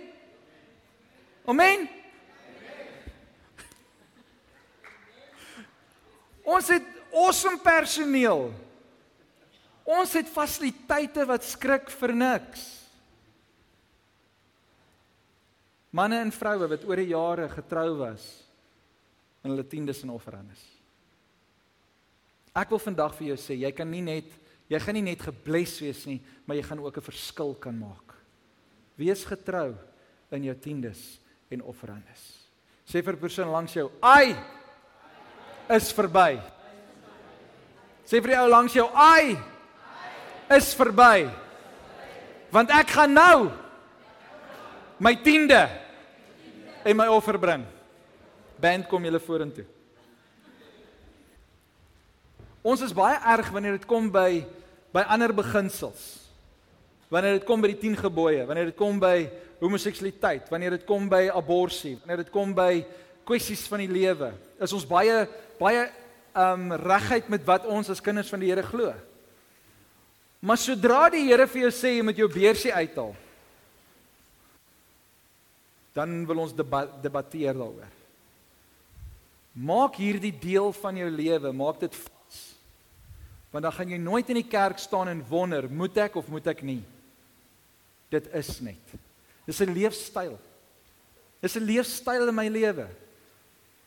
[1.47, 1.87] Amen.
[6.47, 8.49] Ons het awesome personeel.
[9.87, 12.65] Ons het fasiliteite wat skrik vir niks.
[15.95, 18.25] Manne en vroue wat oor die jare getrou was
[19.45, 20.59] in hulle tiendes en offerandes.
[22.51, 24.27] Ek wil vandag vir jou sê, jy kan nie net
[24.67, 28.15] Jy gaan nie net gebless wees nie, maar jy gaan ook 'n verskil kan maak.
[28.97, 29.75] Wees getrou
[30.31, 32.49] in jou tiendes en offerandes.
[32.85, 34.35] Sê vir 'n persoon langs jou, "Ai
[35.69, 36.41] is verby."
[38.05, 39.37] Sê vir die ou langs jou, "Ai
[40.49, 41.29] is verby."
[42.51, 43.51] Want ek gaan nou
[44.99, 45.69] my tiende
[46.83, 47.65] en my offer bring.
[48.59, 49.65] Band kom julle vorentoe.
[52.67, 54.45] Ons is baie erg wanneer dit kom by
[54.95, 56.05] by ander beginsels.
[57.11, 59.29] Wanneer dit kom by die 10 gebooie, wanneer dit kom by
[59.61, 62.71] homoseksualiteit, wanneer dit kom by abortus, wanneer dit kom by
[63.27, 64.31] kwessies van die lewe,
[64.63, 65.25] is ons baie
[65.57, 65.87] baie
[66.37, 68.91] um reguit met wat ons as kinders van die Here glo.
[70.39, 73.15] Maar sodra die Here vir jou sê jy moet jou beursie uithaal,
[75.97, 77.95] dan wil ons deba debatteer daaroor.
[79.57, 81.95] Maak hierdie deel van jou lewe, maak dit.
[83.49, 86.47] Want dan gaan jy nooit in die kerk staan en wonder, moet ek of moet
[86.47, 86.81] ek nie?
[88.11, 88.95] Dit is net.
[89.45, 90.39] Dis 'n leefstyl.
[91.39, 92.87] Dis 'n leefstyl in my lewe.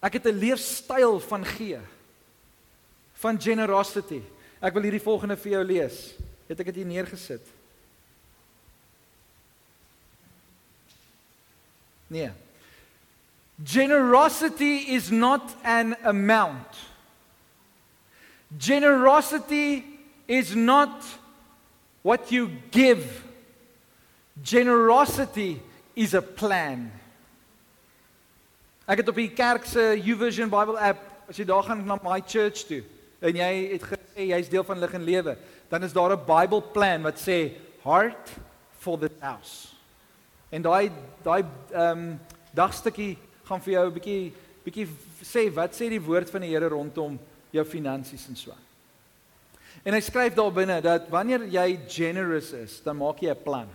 [0.00, 1.78] Ek het 'n leefstyl van gee.
[3.12, 4.22] Van generosity.
[4.60, 6.14] Ek wil hierdie volgende vir jou lees.
[6.46, 7.46] Het ek dit hier neergesit?
[12.08, 12.30] Nee.
[13.62, 16.89] Generosity is not an amount.
[18.58, 19.84] Generosity
[20.26, 21.04] is not
[22.02, 23.24] what you give.
[24.42, 25.60] Generosity
[25.94, 26.90] is a plan.
[28.90, 32.18] Ek het op die kerk se YouVersion Bible app, as jy daar gaan na my
[32.26, 32.80] church toe
[33.20, 35.34] en jy het gesê jy's deel van lig en lewe,
[35.68, 37.52] dan is daar 'n Bible plan wat sê
[37.84, 38.32] heart
[38.78, 39.68] for the house.
[40.50, 40.90] En daai
[41.22, 42.20] daai ehm um,
[42.54, 44.32] dagstukkie gaan vir jou 'n bietjie
[44.64, 44.88] bietjie
[45.22, 47.18] sê wat sê die woord van die Here rondom
[47.50, 48.54] jou finansies en so.
[49.84, 53.68] En hy skryf daar binne dat wanneer jy generous is, dan maak jy 'n plan.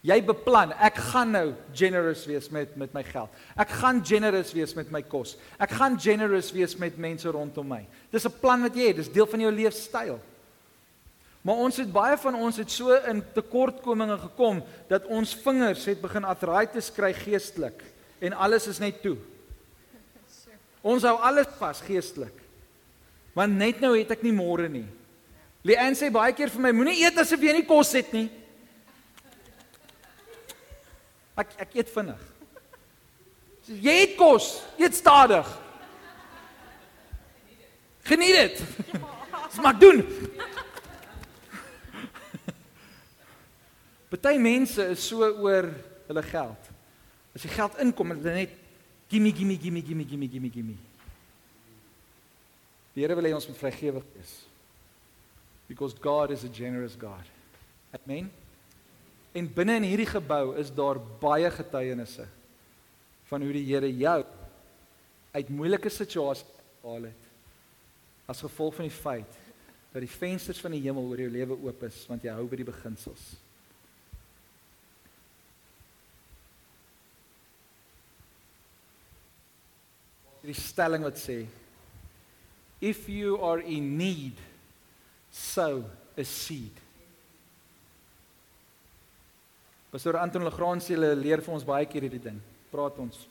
[0.00, 3.28] Jy beplan, ek gaan nou generous wees met met my geld.
[3.56, 5.36] Ek gaan generous wees met my kos.
[5.58, 7.86] Ek gaan generous wees met mense rondom my.
[8.10, 10.20] Dis 'n plan wat jy het, dis deel van jou leefstyl.
[11.42, 16.00] Maar ons het baie van ons het so in tekortkominge gekom dat ons vingers het
[16.00, 17.84] begin arthritis kry geestelik
[18.20, 19.16] en alles is net toe.
[20.92, 22.36] Ons hou alles vas geestelik.
[23.40, 24.84] Want net nou het ek nie môre nie.
[25.64, 28.26] Leanne sê baie keer vir my, moenie eet asof jy nie kos het nie.
[31.40, 32.20] Ek ek eet vinnig.
[33.64, 35.48] Sê jy eet kos, eet stadig.
[38.10, 38.56] Geniet dit.
[38.90, 40.04] Dis maar doen.
[44.12, 45.72] Party mense is so oor
[46.10, 46.70] hulle geld.
[47.32, 48.52] As die geld inkom, hulle net
[49.08, 50.89] gimme gimme gimme gimme gimme gimme gimme.
[53.00, 54.32] Die Here wil hê ons moet vrygewig wees.
[55.70, 57.24] Because God is a generous God.
[57.96, 58.26] Amen.
[59.32, 62.26] En binne in hierdie gebou is daar baie getuienisse
[63.30, 64.18] van hoe die Here jou
[65.32, 66.44] uit moeilike situasies
[66.82, 67.30] gehaal het.
[68.28, 69.38] As gevolg van die feit
[69.94, 72.60] dat die vensters van die hemel oor jou lewe oop is want jy hou by
[72.60, 73.24] die beginsels.
[80.44, 81.38] Die stelling wat sê
[82.80, 84.36] if you are in need
[85.30, 85.84] sow
[86.16, 86.72] a seed.
[89.90, 92.38] Pastor Anton Legrand sê hulle leer vir ons baie keer hierdie ding.
[92.70, 93.26] Praat ons.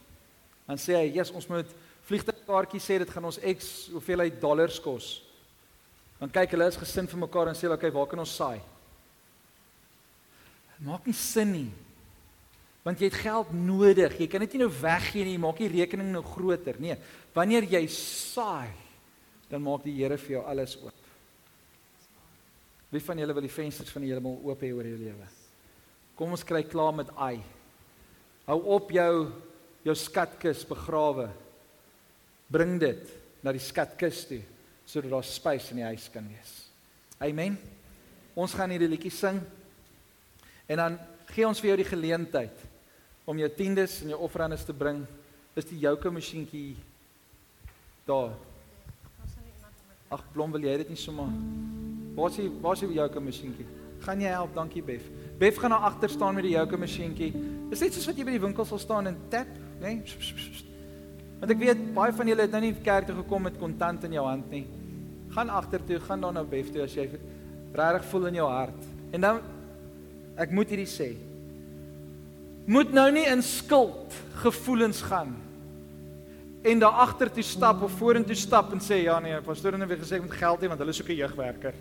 [0.68, 1.68] Dan sê hy, "Jesus, ons moet
[2.06, 5.22] vliegtuigkaartjie sê dit gaan ons X hoeveelheid dollars kos."
[6.20, 8.36] Dan kyk hulle is gesin vir mekaar en sê hulle, "Oké, okay, waar kan ons
[8.36, 8.62] saai?"
[10.80, 11.72] Maak nie sin nie.
[12.84, 14.20] Want jy het geld nodig.
[14.20, 15.34] Jy kan dit nie nou weggee nie.
[15.36, 16.80] Jy maak die rekening nou groter.
[16.80, 16.96] Nee,
[17.36, 18.70] wanneer jy saai,
[19.50, 21.06] dan maak die Here vir jou alles oop.
[22.90, 25.28] Wie van julle wil die vensters van die hemel oop hê oor jou lewe?
[26.18, 27.38] Kom ons kry klaar met ai.
[28.48, 29.14] Hou op jou
[29.86, 31.30] jou skatkis begrawe.
[32.50, 33.14] Bring dit
[33.46, 34.42] na die skatkis toe
[34.90, 36.54] sodat daar spys in die huis kan wees.
[37.22, 37.60] Amen.
[38.34, 39.38] Ons gaan hierdie liedjie sing.
[40.66, 40.98] En dan
[41.30, 42.66] gee ons vir jou die geleentheid
[43.30, 45.04] om jou tiendes en jou offerandes te bring.
[45.54, 46.74] Is die jouke masjienkie
[48.10, 48.34] daar?
[50.10, 51.30] Ag Blom, wil jy dit nie sommer
[52.18, 53.66] Waar is die waar is die jouke masjienkie?
[54.04, 54.56] Gaan jy help?
[54.56, 55.06] Dankie Bef.
[55.40, 57.30] Bef gaan daar agter staan met die jouke masjienkie.
[57.70, 59.50] Dis net soos wat jy by die winkel sal staan en tap,
[59.80, 59.94] né?
[60.00, 60.64] Nee?
[61.40, 64.18] Want ek weet baie van julle het nou nie kerk toe gekom met kontant in
[64.18, 64.66] jou hand nie.
[65.36, 68.88] Gaan agter toe, gaan dan nou Bef toe as jy regtig voel in jou hart.
[69.16, 69.44] En dan
[70.40, 71.14] ek moet hierdie sê.
[72.68, 75.38] Moet nou nie in skuld gevoelens gaan
[76.62, 79.90] en daar agter toe stap of vorentoe stap en sê ja nee, pastoor het nou
[79.90, 81.74] weer gesê ek moet geld hê want hulle soek 'n jeugwerker.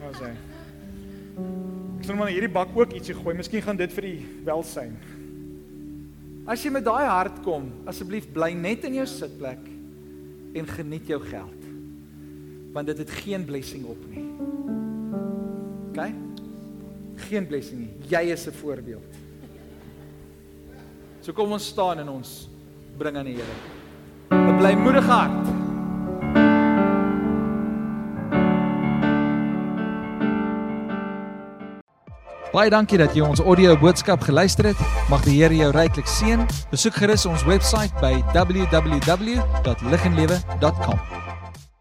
[0.00, 0.30] Nou sê.
[1.98, 4.96] Ek sê maar hierdie bak ook ietsie gooi, miskien gaan dit vir die welsyn.
[6.46, 9.62] As jy met daai hart kom, asseblief bly net in jou sitplek
[10.54, 11.62] en geniet jou geld.
[12.72, 14.24] Want dit het geen blessing op nie.
[15.90, 16.00] OK?
[17.28, 17.92] Geen blessing nie.
[18.08, 19.12] Jy is 'n voorbeeld.
[21.20, 22.48] So kom ons staan en ons
[22.96, 23.54] bring aan die Here.
[24.30, 25.56] 'n Blymoedige hart.
[32.56, 34.80] Baie dankie dat jy ons audio boodskap geluister het.
[35.12, 36.40] Mag die Here jou ryklik seën.
[36.72, 41.25] Besoek gerus ons webwerf by www.liginlewe.com.